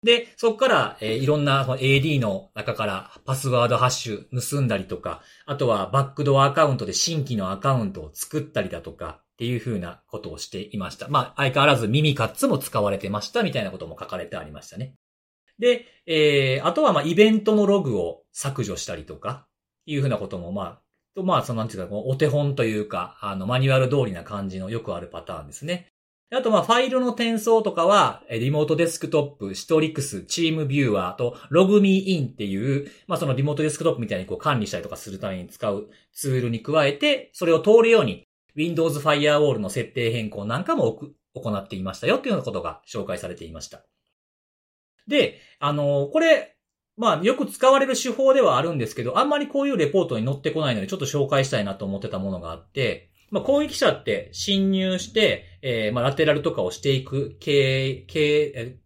[0.03, 11.09] で、そこから、えーいろんなその AD の中からパスワードハッシュ盗んだりとか、あとはバックドアアカウントで新規のアカウントを作ったりだとか、っていう風なことをしていました。
[11.09, 14.95] まあ、相変わらず耳カッツも使われてましたみたいなことも書かれてありましたね。
[15.59, 19.45] で、えー、あとはまあ、イベントのログを削除したりとか、
[19.85, 20.81] いう風なこともまあ、
[21.17, 25.87] とまあ、そのなんていうか、お手本というか、あの、マニュアル通りな感じのよくあるパターンですね。
[26.31, 40.99] あと、まあ、ファイルの転送とかは、リモートデスクトップ、シトリクス、チームビューワーと、ログミーインっていう、まあ、そのリモートデスクトップみたいにこう管理したりとかするために使うツールに加えて、それを通るように、Windows Firewall の設定変更なんかも
[41.33, 43.83] 行っていましたよっていうようなことが紹介されていました。
[45.07, 46.56] で、あの、これ、
[46.97, 58.77] まあ、よく使われる手法ではあるんですけど、あんまりこういうレポートに載ってこないので、ちょっと紹介したいなと思ってたものがあって、まあ、攻撃者って侵入して、えー、まあ、ラテラルとかをしていく、経経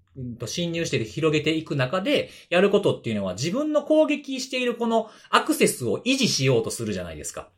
[0.46, 7.50] 侵入して広げていく中で、やることっていうのは自分の攻撃しているこのアクセスを維持しようとするじゃないですか。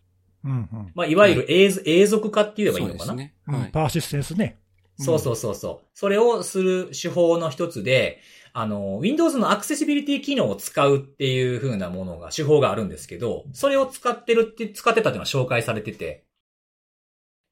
[0.46, 3.06] うんうんまあ、いわゆる永,、永続化って言えばいいのかな？
[3.06, 3.34] そうですね。
[3.48, 3.70] うんはい。
[3.72, 4.60] persistence ね。
[5.00, 5.88] そうそうそうそう。
[5.96, 8.20] それをする手法の一つで、
[8.54, 16.26] あの、Windows のアクセシビリティ機能を使うっていう風なものが、手法があるんですけど、それを使ってるって、使ってたっていうのは紹介されてて、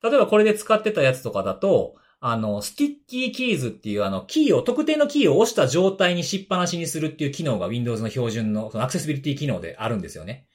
[0.03, 10.45] 例えばこれで使ってたやつとかだと、あの、 Sticky Keys っていうあの、キーを、特定のキーを押した状態にしっぱなしにするっていう機能が Windows の標準のそのアクセシビリティ機能であるんですよね。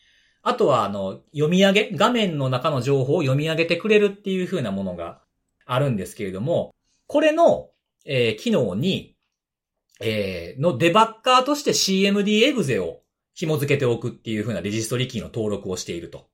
[0.43, 5.21] あとは、あの、読み上げ、画面の中の情報を読み上げてくれるっていう風なものが
[5.65, 6.73] あるんですけれども、
[7.09, 7.71] これの、
[8.05, 9.16] えー機能に、
[10.01, 13.01] えーのデバッカーとして CMD エグゼを
[13.35, 16.29] 紐付けておくっていう風なレジストリキーの登録をしていると。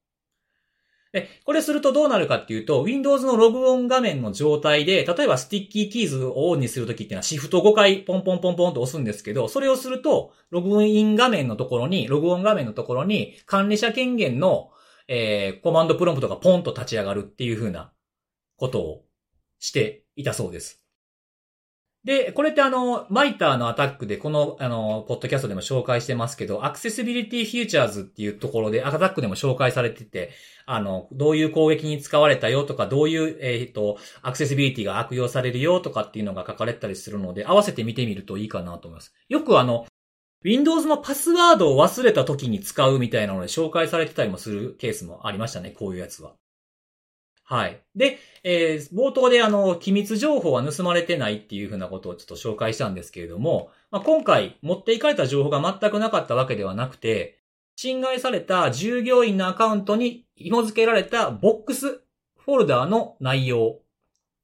[1.12, 14.70] で、これするとどうなるかっていうと、Windows のログオン画面の状態で、例えば Sticky Keys をオンにするときっていうのはシフト5回ポンポンポンポンと押すんですけど、それをすると、ログイン画面のところに、ログオン画面のところに、管理者権限の、
[15.06, 17.92] えー、コマンドプロンプトがポンと立ち上がるっていう風な
[18.56, 19.04] ことを
[19.58, 20.81] していたそうです。
[22.04, 30.32] で、これってあの、 MITRE の ATT&CK でこの、あの、ポッドキャストでも紹介してますけど、 Accessibility Features っていうところで、 ATT&CK でも紹介されてて、
[30.66, 39.14] あの、どういう攻撃に使われたよとか、どういう、えっ、と、アクセシビリティが悪用されるよとかっていうのが書かれたりするので、合わせて見てみるといいかなと思います。
[39.28, 39.86] よくあの、
[40.42, 46.34] Windows のパスワードを忘れた時に使うみたいなので紹介されてたりもするケースもありましたね、こういうやつは。
[47.52, 47.82] はい。
[47.94, 57.40] で、えー、冒頭であの、機密情報は盗まれてないっていうふうなことをちょっと紹介したんですけれども、まあ、今回持っていかれた情報が全くなかったわけではなくて、
[57.76, 62.00] 侵害された従業員のアカウントに紐付けられたボックス
[62.38, 63.80] フォルダーの内容。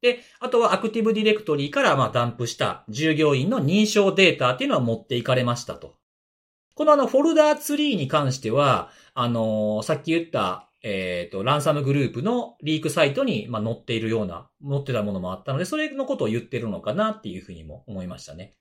[0.03, 5.97] で、あとはアクティブディレクトリーからまあダンプした従業員の認証データっていうのは持っていかれましたと。
[6.75, 18.55] このあのフォルダーツリーに関しては、あのー、さっき言ったえっ、ー、と、ランサムグループのリークサイトに、まあ、載っているような、載ってたものもあったので、それのことを言ってるのかなっていうふうにも思いましたね。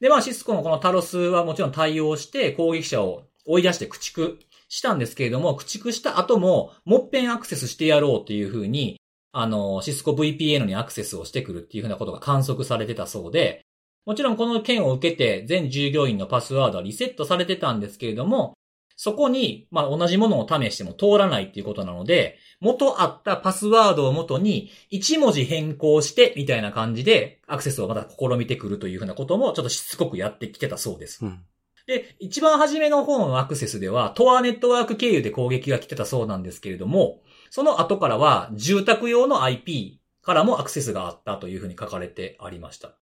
[0.00, 9.00] で、まあ、シスコのこのタロスはもちろん対応して攻撃者を追い出して駆逐したんですけれども、駆逐した後も、もっぺんアクセスしてやろうっていうふうに、
[9.30, 13.64] あの、シスコ VPN にアクセスをしてくるっていうふうなことが観測されてたそうで、
[14.04, 18.54] もちろんこの件を受けて全従業員のパスワードはリセットされてたんですけれども、
[18.96, 31.24] そこに、まあ、同じものを試しても通らないっていうことなので、元あったパスワードを元に1文字変更してみたいな感じでアクセスをまた試みてくるというふうなこともちょっとしつこくやってきてたそうです。
[31.24, 31.40] うん、
[31.86, 42.96] で、一番初めの方のアクセスでは、トアネットワーク経由で攻撃が来てたそうなんですけれども、その後からは住宅用の IP からもアクセスがあったというふうに書かれてありました。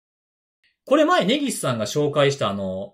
[0.86, 2.94] これ前、ネギスさんが紹介したあの、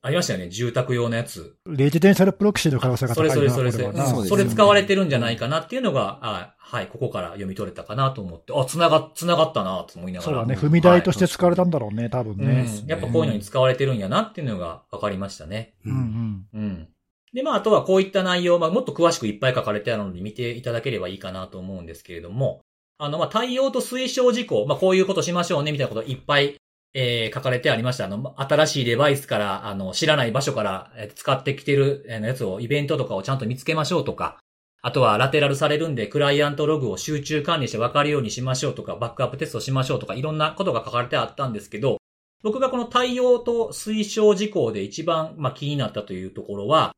[0.00, 1.56] ありましたよね、住宅用のやつ。
[1.66, 4.06] レジデンシャルプロキシーの可能性が高いなそれそれそれそれ。
[4.06, 10.38] そそれ使われてるんじゃないかなっていうのが、あはい、ここから読み取れたかなと思って、あ、繋が、繋がったなと思いながら。
[10.38, 12.86] そうだね、踏み台として使われたんだろうね、はい、多分ね、うん。
[12.86, 15.74] やっぱこういうのに使われてるんやなっていうのが分かりましたね。
[15.84, 16.60] うんうん。
[16.60, 16.88] うん。
[17.32, 22.60] で、まあ、あとはこういった内容、まあ、もっと詳しくいっぱい書かれてあるので見ていただければいいかなと思うんですけれども、
[22.98, 26.56] あの、まあ、対応と推奨事項、まあ、こういうことしましょうね、みたいなこといっぱい
[26.94, 28.06] えー、書かれてありました。
[28.06, 34.38] あの、新しいデバイスから、あの、知らない場所から、え使ってきてる、えのやつを、イベントとかをちゃんと見つけましょうとか、
[34.80, 41.98] あとはラテラルされるんで、クライアントログを集中管理して分かるようにしましょうとか、バックアップテストしましょうとか、いろんなことが書かれてあったんですけど、
[42.42, 46.94] 僕がこの対応と推奨事項で一番、まあ、気になったというところは、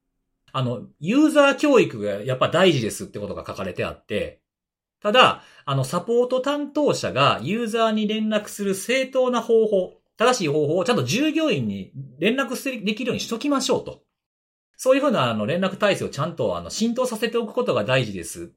[0.53, 4.41] あの、ユーザー教育がやっぱ大事ですってことが書かれてあって、
[5.03, 14.03] ただ、あの、サポート担当者がユーザーに連絡する正当な方法、正しい方法をちゃんと従業員に連絡できるようにしときましょうと。
[14.77, 18.53] そういうふうなあの連絡体制をちゃんとあの浸透させておくことが大事です。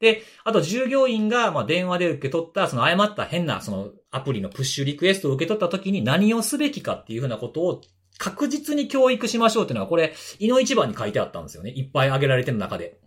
[0.00, 7.80] で、あと従業員がまあ電話で受け取ったその誤った変なそのアプリのプッシュリクエストを受け取った時に何をすべきかっていうふうなことを
[8.18, 11.70] 確実に教育しましょうっていうのがこれ、胃の一番に書いてあったんですよね。
[11.70, 13.00] いっぱい挙げられてる中で。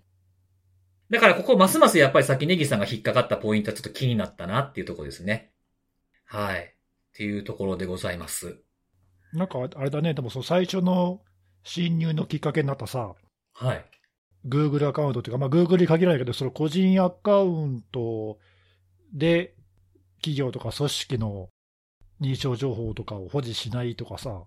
[1.11, 5.51] だからここますますやっぱりさっきネギさんが引っかかったポイントはちょっと気になったなっていうところですね。
[6.25, 6.59] はい。
[6.61, 6.67] っ
[7.13, 8.57] ていうところでございます。
[9.33, 11.21] なんかあれだね、でもその最初の
[11.63, 13.13] 侵入のきっかけになったさ、
[13.53, 13.85] はい。
[14.47, 18.39] Google アカウントっていうか、まあ Google に限らないけど、その個人アカウント
[19.13, 19.53] で
[20.21, 21.49] 企業とか組織の
[22.21, 24.43] 認証情報とかを保持しないとかさ、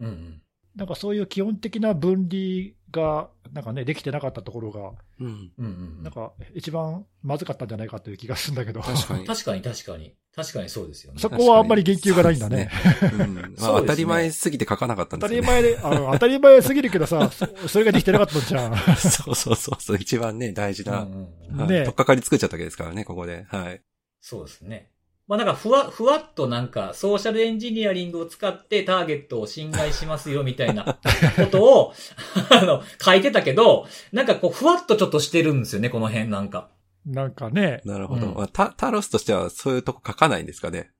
[0.00, 0.42] うんうん、
[0.76, 5.50] なんかそういう基本的な分離が、なんかね、できてなかったところが、うん。
[6.02, 8.82] なんか一番まずかったんじゃないかという気がするんだけど。
[8.82, 9.26] 確かに。
[9.26, 10.14] 確かに確かに。
[10.34, 11.18] 確かにそうですよね。
[11.18, 12.70] そこはあんまり言及がないんだね。
[13.10, 13.34] うん。
[13.58, 15.40] まあ、当たり前すぎて書かなかったんですね。
[15.40, 18.76] 当たり前で、あの、当たり前すぎるけどさ、それができてなかったじゃん。
[18.96, 21.28] そうそうそうそう、一番ね、大事な、うん
[21.62, 21.84] うん、ね。
[21.84, 23.46] とっかかり作っちゃったわけですからね、ここで。
[23.48, 23.80] はい。
[24.20, 24.90] そうですね。
[25.28, 30.98] まあなんかふわ、ふわっとなんかソーシャルエンジニアリングを使ってターゲットを侵害しますよみたいな
[31.36, 31.92] ことを、
[32.50, 36.68] あの、書いてたけど、なんかこうふわっとちょっとしてるんですよね、この辺なんか。
[37.04, 37.80] なんかね。
[37.84, 38.26] なるほど。
[38.26, 40.90] うん、タタロスとしてはそういうとこ書かないんですかね？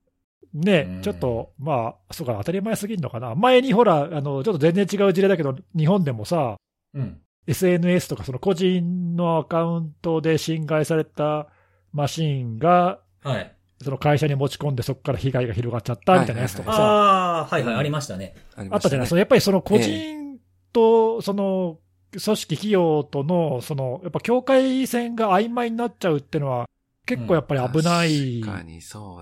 [0.54, 3.34] ね、ちょっと、まあ、そうか、当たり前すぎるのかな。
[3.34, 6.56] 前にほら、あの、ちょっと全然違う事例だけど、日本でもさ、
[6.94, 11.48] うん、SNS とかその個人のアカウントで侵害された
[11.92, 13.55] マシンが、はい。
[13.82, 16.82] その会社に持ち込んで、そこから被害が広がっちゃったみたいなやつとかさ。
[16.82, 18.34] ああ、はいはい、ありましたね。
[18.56, 20.38] あったじゃない、そのやっぱりその個人
[20.72, 21.78] と、その
[22.12, 26.68] 組織、企業との、その、やっぱ境界線が曖昧になっちゃうっていうのは、
[27.04, 28.42] 結構やっぱり危ない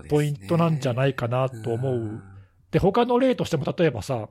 [0.09, 2.23] ポイントなんじゃないかなと思う。
[2.71, 4.29] で、他の例としても、例えばさ、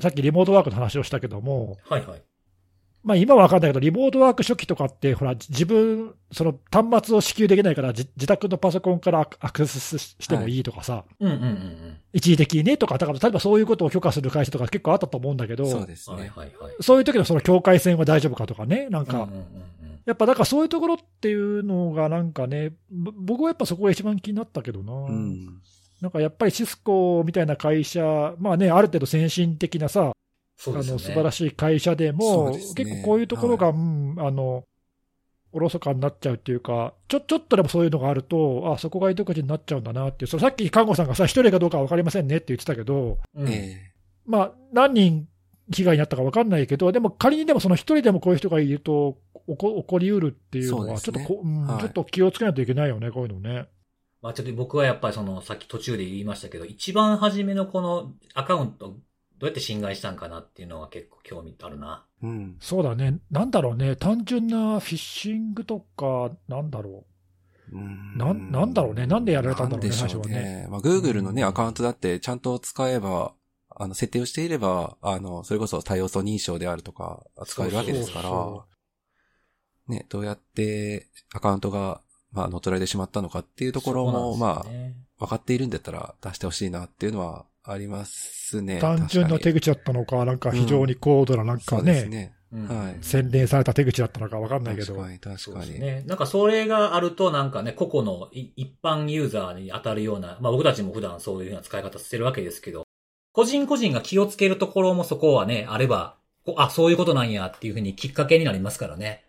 [0.00, 2.22] さっきリモートワークの話をしたけども、はいはい。
[3.02, 16.16] まあ今は分かんないけど、リモートワーク初期とかって、ほら、自分、その端末を支給できないから、じ自宅のパソコンからアクセスしてもいいとかさ、うんうんうん一時的にねとか、だから例えばそういうことを許可する会社とか結構あったと思うんだけど、そうですね。
[16.16, 16.50] はいはい。
[16.80, 19.46] そういう時のその境界線は大丈夫かとかね、なんか、うんうんうんうん
[20.06, 24.92] やっぱだからそういうところっていうのがなんかね、ぼ僕はやっぱそこが一番気になったけどな。
[24.92, 25.60] うん。
[26.00, 30.12] なんかやっぱりシスコみたいな会社、まあね、ある程度先進的なさ、
[30.60, 31.02] そうですよね。
[31.04, 34.64] あの素晴らしい会社でそも、結構こういうところが、うん、あの、
[35.52, 43.48] おろそかになっちゃうっていうか、ちょちょっとでもそういうのがあると、あそこが糸口になっちゃうんだなっていう、それさっき看護さんがさ、一人かどうかは分かりませんねって言ってたけど、うん。
[43.48, 43.92] え
[44.26, 45.28] まあ、何人
[45.74, 49.16] 被害に遭ったか分かんないけど、でも仮にでもその一人でもこういう人がいると、
[49.48, 51.80] 起こ起こりうるっていうのは、ちょっとこ、うんはい。
[51.80, 53.66] ちょっと気をつけないといけないよね、こういうのね。
[54.22, 58.96] まあちょっと僕はやっぱりその、さっき途中で言いましたけど、一番初めのこのアカウント、
[59.40, 62.04] どうやって侵害したんかなっていうのは結構興味あるな。
[62.22, 62.56] えうん。
[62.60, 67.06] そうだね、なんだろうね、単純なフィッシングとか、なんだろ
[67.72, 67.78] う。
[67.78, 68.18] ん。
[68.18, 69.06] なんなんだろうね。
[69.06, 70.68] なんでやられたんだろうねなんでしょ最初はね。
[70.68, 71.48] まあ、Google のね、うん。
[71.48, 73.32] アカウントだってちゃんと使えば、
[73.74, 78.30] あの、設定をしていれば、あの、それこそ多要素認証であるとか、使えるわけですから、そう
[79.88, 84.70] そね、どうやってアカウントが、まあ、乗っ取られてしまったのかっていうところも、まあ
[85.18, 88.78] 分かっているんだったら出してほしいなっていうのはありますね。
[88.80, 92.34] 単純な手口口だったのか、なんか非常に高度な、なんかそうですね、ね。
[92.52, 95.66] うんはい洗練された手口だったのか分かんないけど確、かに、確そうかに。
[95.68, 96.02] ですね。
[96.06, 102.84] なんかそれがあるとなんかね、個々のい一般ユーザーに当たるような、まあ僕たちも普段そういうような使い方してるわけですけど、
[103.32, 109.24] 個人個人が気をつけるところもそこはね、あれば、こあ、そういうことなんやっていうふうにきっかけになりますからね。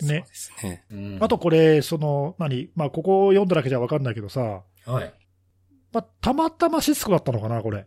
[0.00, 0.24] そうね。
[0.26, 0.84] ですね。
[0.90, 5.14] うん、あとこれ、その、何、まあ、ここを読んだだけじゃ分かんないけどさ、はい。
[5.94, 7.86] まあ、たまたまシスコだったのかな、これ。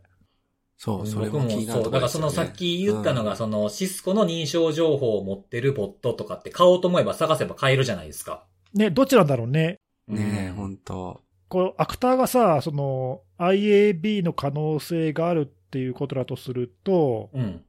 [0.78, 8.46] そう、それ僕もも気になるそう、だからそのさっき言ったのが、そのシスコの認証情報を持ってるボットとかって買おうと思えば探せば買えるじゃないですか。
[8.74, 9.78] ね、どっちなんだろうね。
[10.08, 17.64] うんねえ、うん本当こう、アクターがさ、その、IAB の可能性があるっていうことだとすると、うん。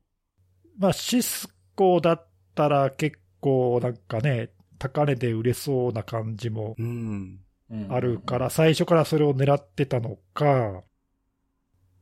[0.78, 7.40] まあ、シスコだったら結構なんかね、高値で売れそうな感じもうん。
[7.70, 10.82] うんあるから、最初からそれを狙ってたのか、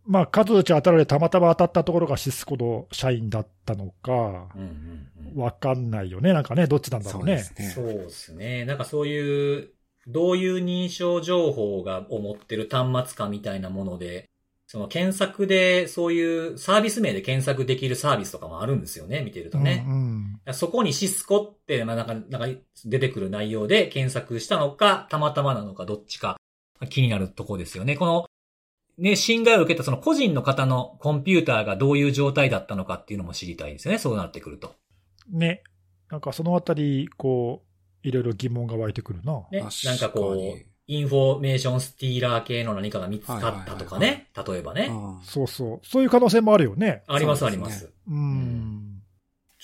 [0.06, 4.48] まあ、数打ち当たられたまたま当たったところがシスコの社員だったのか、
[5.34, 6.32] わかんないよね。
[6.32, 7.38] なんかね、どっちなんだろうね。
[7.74, 8.64] そうですね。
[8.64, 9.70] なんかそういう、
[10.06, 14.30] どういう認証情報がを持ってる端末かみたいなもので、
[14.68, 19.84] その検索で、そういうサービス名で検索できるサービスとかもあるんですよね、見てるとね。
[19.88, 26.36] うんうんそこにシスコって、まあなんか、なんか出てくる内容で検索したのか、たまたまなのか、どっちか、
[26.88, 27.96] 気になるとこですよね。
[27.96, 28.26] この、
[28.98, 34.74] ね、侵害を受けたその個人の方のコンピューターがどういう状態だったのかっていうのも知りたいですよね、そうなってくると。
[35.30, 35.62] ね。
[36.10, 37.62] なんかそのあたり、こ
[38.04, 39.44] う、いろいろ疑問が湧いてくるな。
[39.50, 44.86] ね、なんかこう、 information stealer 系の何かが見つかったとかね、例えばね。
[44.86, 45.80] うんそうそう。
[45.82, 47.02] そういう可能性もあるよね。
[47.08, 47.90] ありますあります。
[48.08, 48.95] うん。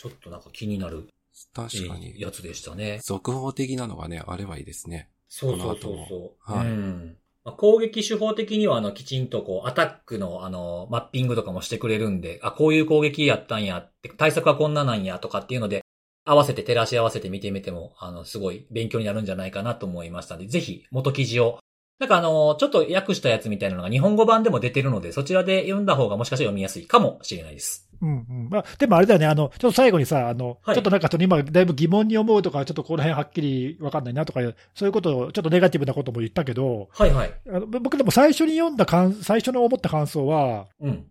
[0.03, 1.09] ちょっとなんか気になる
[1.55, 2.09] 確かに。
[2.09, 2.99] えーやつでしたね。
[3.05, 5.09] 続報的なのがね、あればいいですね。
[5.29, 6.51] そうそうそうそう。
[6.51, 7.17] もはいうん。
[7.45, 15.85] まあ攻撃手法的には、あの、きちんとこう、 ATT&CK の、あの、マッピングとかもしてくれるんで、あ、こういう攻撃やったんやって、対策はこんななんやとかっていうので、
[16.25, 21.61] 合わせて照らし合わせて見てみても、あの、すごい勉強になるんじゃないかなと思いましたので、ぜひ、元記事を、
[22.01, 27.89] なんかあの、ちょっと訳したやつみたいなのが日本語版でも出てるので、そちらで読んだ方がもしかしたら読みやすいかもしれないです。
[28.03, 28.49] うんうん。
[28.51, 34.41] まあ、でもあれだよね、あの、ちょっと最後にさ、あの、はいちょっとなんかその今、だいぶ疑問に思うとか、ちょっとこの辺はっきりわかんないなとか、
[34.75, 37.33] そういうことを、ちょっとネガティブなことも言ったけど、はいはい。
[37.49, 41.07] あの僕でも最初に読んだ感、最初の思った感想は、うん。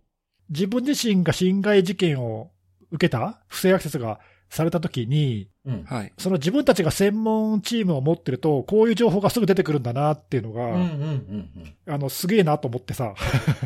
[0.50, 2.50] 自分自身が侵害事件を
[2.90, 4.20] 受けた、不正アクセスが
[4.50, 5.84] されたときに、うん。
[5.84, 6.12] はい。
[6.18, 13.14] その自分たちが専門チームを持ってると、こういう情報がすぐ出てくるんだなっていうのが、うんうんうんあの、すげえなと思ってさ、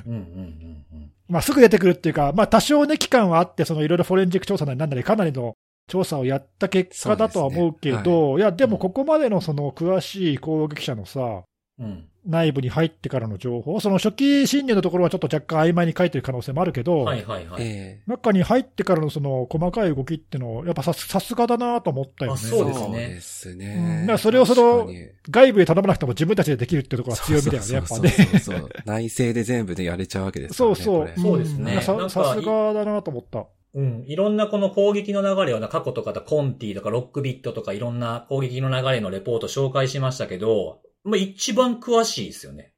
[0.06, 0.12] うん。
[0.12, 1.12] うんうんうんうん。
[1.28, 5.54] まあ、すぐ出てくるっていうか、まあ、多少ね、期間はあって、そのいろいろフォレンジック調査なりなんなり、かなりの
[5.88, 11.42] 調査をやった結果だとは思うけそうど、いや、でもここまでのその詳しい攻撃者のさ、
[11.78, 12.08] うん。
[12.26, 17.62] 内部に入ってからの情報、その初期侵入のところはちょっと若干曖昧に書いてる可能性もあるけど、はいはいはい。
[17.62, 22.40] え中に入ってからのその細かい動きっていうのを、やっぱささすがだなと思ったよね。
[22.42, 24.00] あそうですねそうですうんね。
[24.00, 24.88] だからそれをその
[25.30, 28.08] 外部へ頼まなくても自分たちでできるっていうところが強みだよね、やっぱね。
[28.08, 30.54] そうそうそうそう内政で全部でやれちゃうわけですね。
[30.56, 33.46] そうそうそうですねさすがだなと思った。
[33.74, 34.04] うん。
[34.06, 42.72] いろんなこの攻撃の流れをな過去とかコンティとかロックビットとかいろんな攻撃の流れのレポート紹介しましたけど、まあ、一番詳しいですよね。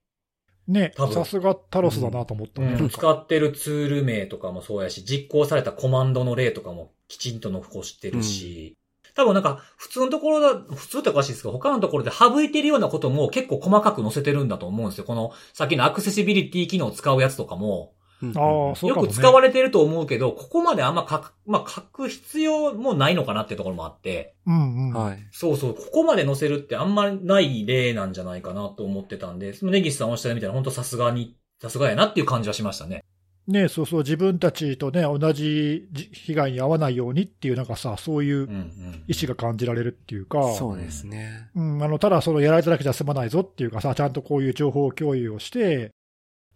[0.67, 2.69] ねさすがタロスだなと思ったね。
[2.69, 8.77] うんなんか使ってるツール名とかもそうやし、実行されたコマンドの例とかもきちんと残してるし、
[9.15, 15.05] 多分なんか普通のところだ、普通っておかしいですけど、他のところで省いてるようなことも結構細かく載せてるんだと思うんですよ。
[15.05, 19.13] この、さっきのアクセシビリティ機能を使うやつとかも、うんああ、そうよかも、ね。
[19.13, 24.93] く使われてると思うけど、ここまであんま書く、まあ、書く必要もないのかなっていうところもあって、うんうん。
[24.93, 25.19] はい。
[25.31, 33.05] そうそう、ここまで載せるってあんまりない例なんじゃないかなと思ってたんで、そのネギスさんおっしゃるみたいな、本当さすがに、さすがやなっていう感じはしましたね。
[33.49, 39.05] ねそうそう、自分たちとね、同じじ被害に遭わないようにっていう、なんかさ、そういううんうん。
[39.09, 41.49] 意志が感じられるっていうか、そうですね。
[41.55, 45.93] うん、あの、ただそのやられただけじゃ済まないぞっていうかさ、ちゃんとこういう情報共有をして、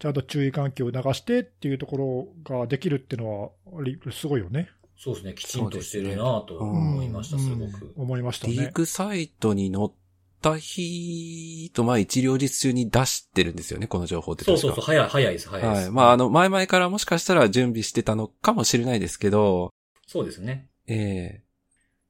[0.03, 3.51] ちゃんと注意喚起を流してっていうところができるっていうのは、
[3.85, 4.69] りすごいよね。
[4.99, 7.93] そうですね、きちんとしてるなと思いました、すうんごく。
[7.97, 8.53] 思いましたね。
[8.53, 9.91] リークサイトに載っ
[10.41, 14.43] た日と、まあ一両日中に出してるんですよね、この情報って。
[14.43, 15.83] そうそうそう、早い、早いです、早いです。
[15.83, 15.91] はい。
[15.93, 19.71] まああの、前々からもしかしたら準備してたのかもしれないですけど、
[20.09, 20.69] そうですね。
[20.89, 21.43] ええ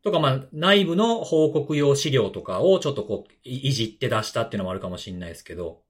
[0.03, 5.83] とか、まあ、内部の報告用資料とかをちょっとこう、いいじって出したっていうのもあるかもしれないですけど、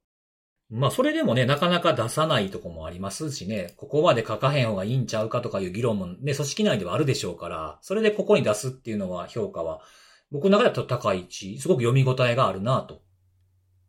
[0.74, 9.82] まあ、それでもね、なかなか出さないとこもありますしね、ここまで書かへん方がいいんちゃうかとかいう議論もね、組織内ではあるでしょうから、それでここに出すっていうのは、評価は、
[10.30, 13.02] 僕の中では高いし、すごく読み応えがあるなと、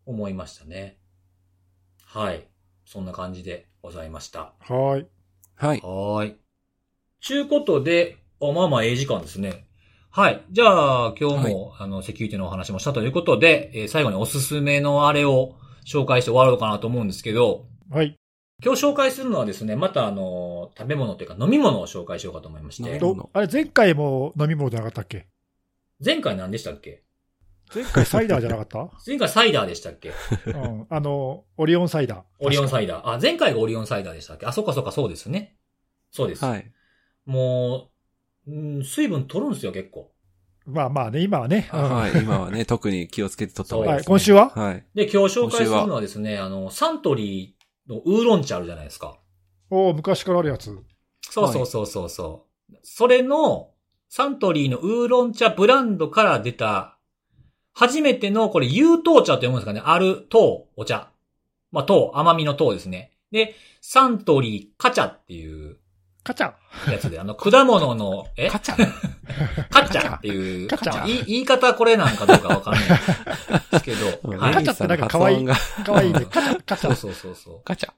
[0.05, 0.97] 思いましたね。
[2.03, 2.45] はい。
[2.86, 4.51] そんな感じでございました。
[4.59, 5.07] はい。
[5.55, 5.79] はい。
[5.79, 6.36] はーい。
[7.21, 9.67] ちゅうことで、あまあまあ、ええ時間ですね。
[10.09, 10.43] はい。
[10.51, 10.65] じゃ
[11.05, 15.55] あ、今日も、あの、セキュリティのお話もしたということで、えー最後におすすめのあれを
[15.86, 18.15] 紹介して終わろうかなと思うんですけど、はい。
[18.63, 22.89] 今日紹介するのはですね、またあの、食べ物というか飲み物を紹介しようかと思いまして
[23.34, 25.27] あれ、前回も飲み物じゃなかったっけ？
[26.03, 27.03] 前回何でしたっけ？
[27.73, 28.89] 前回サイダーじゃなかった？
[29.05, 30.11] 前回サイダーでしたっけ？
[30.47, 30.88] うん。
[30.89, 32.23] あの、オリオンサイダー。
[32.39, 33.09] オリオンサイイダー。
[33.09, 34.45] あ、前回がオリオンサイダーでしたっけ？
[34.45, 35.57] あ、そっかそっかそうですね。
[36.11, 36.45] そうです。
[36.45, 36.71] はい。
[37.25, 37.89] も
[38.47, 40.12] う、うん水分取るんですよ、結構。
[40.66, 41.70] まあまあね、今はね。
[41.74, 42.11] うんはい。
[42.22, 43.97] 今はね、 特に気をつけて撮った方がいいはい。
[43.97, 44.09] です、ね。
[44.09, 44.49] 今週は？
[44.49, 44.86] はい。
[44.93, 49.18] で、今日紹介するのはですね、あの、サントリーのウーロン茶あるじゃないですか。
[49.70, 50.78] おー昔からあるやつ。
[51.22, 52.76] そうそうそうそうそう。
[52.84, 53.72] それの、
[54.09, 56.97] サントリーのウーロン茶ブランドから出た、
[57.74, 59.82] 初めての、これ、優糖茶って読むんですかね。
[59.84, 61.09] ある糖、お茶。
[61.72, 63.11] まあ、糖、甘みの糖ですね。
[63.32, 65.78] で、サントリーカチャっていう
[66.24, 66.53] カチャ
[66.89, 68.49] やつで、あの、果物の、え？
[68.49, 68.78] カチャ
[69.69, 72.84] カチャっていう、カチャい言い方これなんかどうかわかんない
[73.71, 74.05] ですけど、
[74.39, 75.55] はいカチャってなんか可愛いが。
[75.86, 76.26] かわいいね。
[76.26, 76.95] カチャ、カチャ。
[76.95, 77.61] そうそうそうそう。
[77.63, 77.91] カチャ。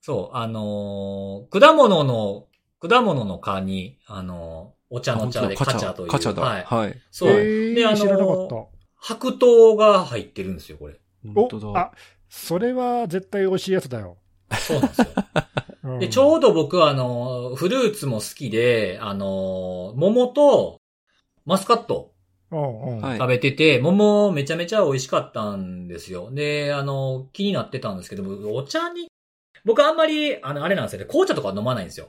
[0.00, 2.46] そう、あのー果物の、
[2.80, 6.08] 果物の葉に、あのーお茶の茶でカチャという。
[6.08, 6.42] カチャだ。
[6.42, 6.64] はい。
[6.64, 7.02] はい。
[7.10, 7.30] そう。
[7.30, 8.70] えで、あの。
[8.98, 10.94] 白桃が入ってるんですよ、これ。
[11.34, 11.68] 本当だ。
[11.68, 11.92] おあ、
[12.28, 14.16] それは絶対美味しいやつだよ。
[14.52, 15.06] そうなんですよ。
[15.86, 15.98] うん。
[15.98, 20.80] で、ちょうど僕は、あのーフルーツも好きで、あのー桃と、
[21.44, 22.12] マスカット
[23.18, 26.30] 食べてて、桃めちゃめちゃ美味しかったんですよ。
[26.32, 28.24] で、あのー気になってたんですけど、
[28.54, 29.08] お茶に、
[29.64, 32.08] 僕あんまり、あの、あれなんですよね、紅茶とか飲まないんですよ。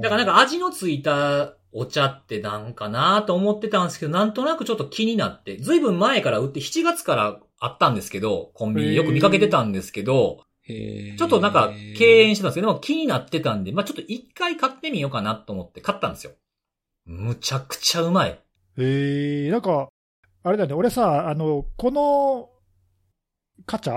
[0.00, 16.32] だからなんか味のついたお茶ってなんかなと思ってたんですけど、なんとなくちょっと気になって、ずいぶん前から売って7月からあったんですけど、コンビニよく見かけてたんですけど、ちょっとなんか敬遠してたんですけど、気になってたんで、まあちょっと一回買ってみようかなと思って買ったんですよ。
[17.04, 18.40] むちゃくちゃうまい。
[18.78, 19.88] えー、なんか、
[20.42, 22.50] あれだよね、俺さ、あの、この、
[23.66, 23.96] カチャ？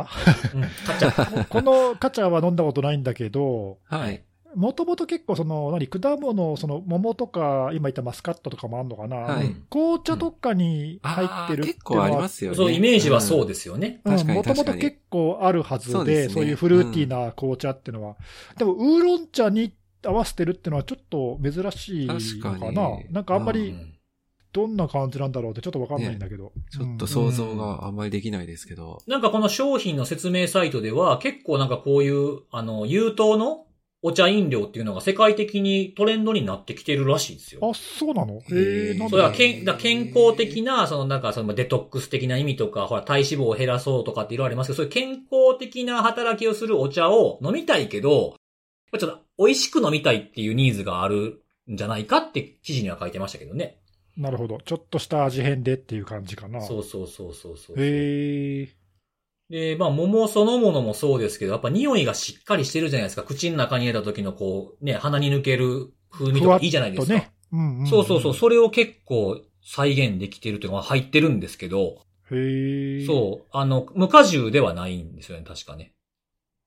[0.55, 1.25] うん、買っちゃった。
[1.45, 4.23] このカチャは飲んだことないんだけど、はい。
[4.55, 12.57] もともと結構その、何、果物、その桃とか、今言ったマスカットとかもあるのかな、はい紅茶とかに入ってるっていう結構ありますよね。
[12.57, 14.01] そう、イメージはそうでですよね。
[14.05, 18.15] もともと結構あるはずで、そうですねそういうフルーティーな紅茶っていうのは。
[18.57, 19.73] でも、ウーロン茶に
[20.05, 22.19] 合わせてるっていうのはちょっと珍しいのかな？
[22.19, 23.93] 確かになんかあんまりうん
[24.53, 25.51] どんな感じなんだろう？
[25.51, 26.51] ってちょっとわかんないんだけど。
[26.71, 29.03] ちょっと想像があんまりできないですけど。
[29.05, 33.65] なんかこの商品の説明サイトでは結構なんかこういう、あの、優等の
[34.03, 37.61] お茶飲料っていうのが世界的にトレンドになってきてるらしいですよ。
[37.63, 38.35] あ、そうなの？
[38.35, 48.35] へーえー、なんそれだは健健康的な、そのなんかそのデトックス的な意味とか、ほら体脂肪を減らそうとかっていろいろありますけど、そういう健康的な働きをするお茶を飲みたいけど、
[48.97, 53.79] ちょっと美味しく飲みたいっていうニーズがあるんじゃないかって記事には書いてましたけどね。
[54.15, 54.59] なるほど。
[54.65, 56.61] ちょっとした味変でっていう感じかな。
[56.61, 57.75] そうそうそうそうそう。
[57.77, 58.69] へえ。
[59.49, 63.23] で、まあ、桃そのものもそうですけど、やっぱ匂いがしっかりしてるじゃないですか。
[63.23, 67.13] 口の中に入れた時のこう、ね、鼻に抜ける風味とかいいじゃないですか。
[67.13, 67.31] ね。
[67.51, 68.33] うんんそうそうそう。
[68.33, 73.05] それを結構再現できてるというか、まあ入ってるんですけど、へえ。
[73.05, 73.47] そう。
[73.51, 75.93] あの、無果汁ではないんですよね、確かね。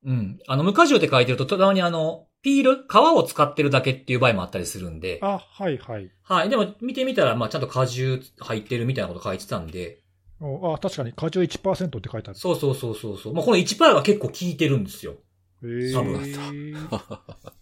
[0.05, 0.39] うん。
[0.47, 5.19] あの、無果汁って書いてると、たまにあの、ピール、皮を使ってるだけっていう場合もあったりするんで。
[5.21, 6.11] あ、はいはい。
[6.23, 6.49] はい。
[6.49, 9.99] でも、見てみたら、まあ、ちゃんと果汁入ってるみたいなこと書いてたんで。
[10.41, 12.39] おあ、確かに果汁1%って書いてある。
[12.39, 13.35] そうそうそうそうそう。
[13.35, 15.17] まあ、この1%が結構効いてるんですよ。
[15.63, 15.93] へえ。
[15.93, 16.21] 多分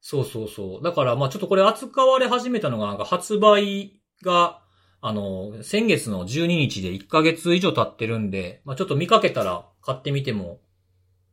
[0.00, 0.84] そうそうそう。
[0.84, 4.62] だから、まあ、ちょっとこれ扱われ始めたのが、なんか発売が、
[5.00, 10.60] あの、先月の12日で1ヶ月以上経ってるんで、まあ、ちょっと見かけたら買ってみても、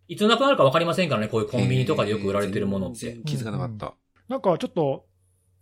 [0.07, 3.19] いつなくなるかわかりませんからね、こういうコンビニとかでよく売られてるものって。
[3.25, 3.95] 気づかなかった。
[4.27, 5.05] なんかちょっと、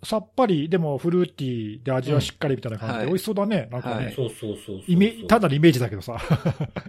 [0.04, 3.70] さっぱり、でもフルーティーで味はしっかりみたいな感じで、うん美味しそうだね。
[3.72, 4.06] なんかね。
[4.06, 4.82] はいそうそうそうそう。
[4.88, 6.18] イメただのイメージだけどさ。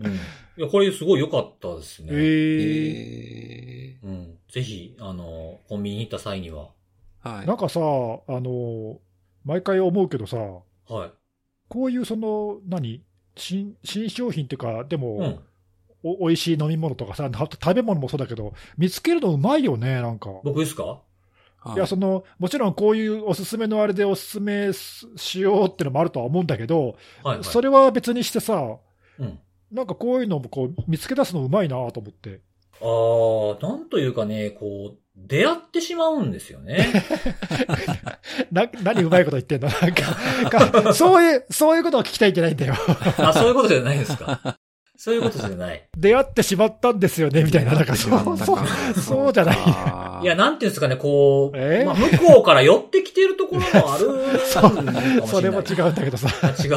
[0.01, 0.13] うん。
[0.15, 0.17] い
[0.57, 2.09] や、これすごい良かったですね。
[2.11, 3.99] へえ。
[4.03, 4.39] えうん。
[4.51, 6.71] ぜひ、あの、コンビニに行った際には。
[7.25, 7.47] ー、はい。
[7.47, 7.83] なんかさ、あ
[8.41, 8.99] の、
[9.45, 11.11] 毎回思うけどさ、はい。
[11.69, 13.03] こういうその、何？
[13.35, 15.41] 新新商品っていうか、でも、うん。
[16.05, 20.31] お美味しい飲み物とかさ、は食べ物もそうだけど、見つけるのうまいよね、なんか。
[20.43, 21.01] 僕ですか？
[21.65, 27.45] はいいや、その、もちろんこういうおすすめのあれでおすすめししようってのもあるとは思うんだけど、はい、はい。
[27.45, 28.77] それは別にしてさ、
[29.19, 29.39] うん。
[29.71, 32.41] なんかこういうのもこう見つけ出すのうまいなと思って。
[32.81, 36.87] ああ、なんというかね、こう、出会ってしまうんですよね。
[38.51, 39.69] な、何うまいこと言ってんの？
[39.69, 39.95] なん
[40.51, 42.75] か、かそういう、そういうことを聞きたいんじゃないんだよ。
[43.19, 44.59] あ、そういうことじゃないですか。
[45.05, 45.83] そういうことじゃない。
[45.99, 47.73] 出会ってしまったんですよね、みたいな。
[47.73, 48.59] なんかそう、そう、
[48.95, 49.57] そうじゃない。
[50.23, 51.85] いや、なんていうんですかね、こう、え？
[51.85, 54.07] まあ、向こうから寄ってきてるところもある
[54.55, 55.27] かもしれない。
[55.27, 56.29] それも違うんだけどさ。
[56.43, 56.77] あ違う。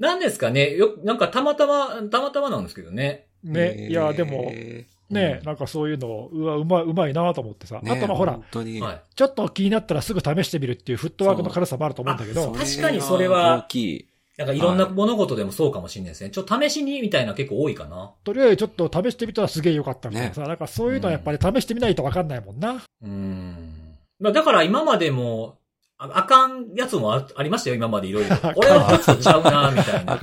[0.02, 3.26] なんですかね、よ、なんかたまたま、たまたまなんですけどね。
[3.44, 7.80] ね、いや、でも、えねう、んなんかそういうの、うわ、うまい、うまいなと思ってさ。
[7.84, 8.40] ーあとまあほら。
[8.50, 14.08] ちょっと気になったらすぐ試してみるっていうフットワークの軽さもあると思うんだけど、あ確かにそれは大きい。
[14.36, 16.30] なんかいろんな物事でもそうかもしれないですね。
[16.30, 18.12] ちょっと試しにみたいな結構多いかな。
[18.22, 22.72] とりあえずちょっと試してみたらすげえ良かったみたいなさ、なんかそういうのはやっぱり試してみないと分かんないもんな。
[22.72, 23.96] うーん。
[24.20, 25.58] まあだから今までも、
[25.98, 28.36] ああかんやつもあありましたよ、今までいろいろ。
[28.36, 30.20] これはちょっとちゃうな、みたいな。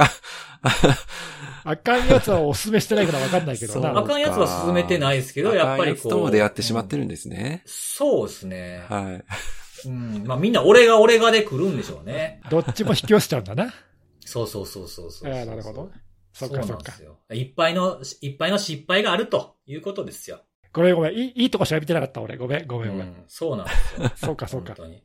[1.66, 3.98] あかんやつはお勧めしてないから分かんないけどそうな。
[3.98, 6.12] あかんやつは進めてないですけど、やっぱりこう。
[6.12, 7.64] とも出会ってしまってるんですね。
[7.66, 8.86] そうですね。
[8.90, 9.24] は
[9.86, 9.88] い。
[9.88, 10.24] うん。
[10.28, 12.42] まあみんな俺が俺がで来るんでしょうね。
[12.52, 13.74] どっちも引き寄せちゃうんだな。
[14.26, 15.92] そうそうそうそうそうそうああなるほど。
[16.34, 17.04] そそうっかそっかなんです。
[17.04, 17.20] よ。
[17.32, 20.42] いっぱいの、いっぱいの失敗があるということですよ。
[20.74, 21.14] ごめんごめん。
[21.14, 22.38] いいいいとこしか見てなかった俺。
[22.38, 23.08] ごめんごめんごめん。
[23.08, 24.12] うんそうなんですよ。
[24.18, 24.74] そうかそうか。
[24.76, 25.04] 本当に。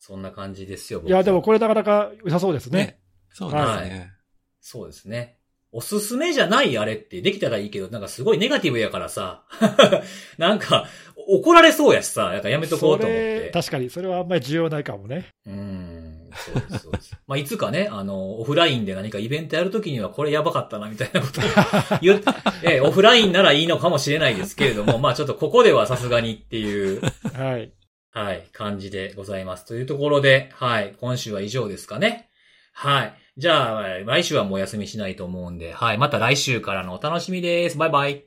[0.00, 2.78] そんな感じですよ、僕いや、でもこれなかなか良さそうですね。
[2.78, 3.00] ね。
[3.30, 4.12] そうですね。
[4.60, 5.38] そうですね。
[5.76, 9.44] おすすめじゃないあれってできたらいいけど、なんかすごいネガティブやからさ、
[10.38, 10.86] なんか
[11.26, 13.50] 怒られそうやしさ、なんかやめとこうと思って。
[13.52, 15.26] 確かに、それはあんまり重要ないかもね。
[15.46, 15.93] うん、
[16.36, 17.16] そうです、そうです。
[17.26, 21.44] まあ、いつかね、あの、オフラインで何かイベントやるときにはこれやばかったな、みたいなことを
[22.02, 22.20] 言っ
[22.62, 27.00] え、オフラインならいいのかもしれないですけれども、まあちょっとここではさすがにっていう、
[27.34, 27.72] はい。
[28.10, 29.66] はい、感じでございます。
[29.66, 32.30] というところで、はい、今週は以上ですかね。
[32.72, 33.14] はい。
[33.36, 37.76] じゃあ、来週はもうお休みしないと思うんで、はい、また来週からのお楽しみです。
[37.76, 38.24] バイバイ。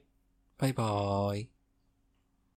[0.58, 1.57] バイバーイ。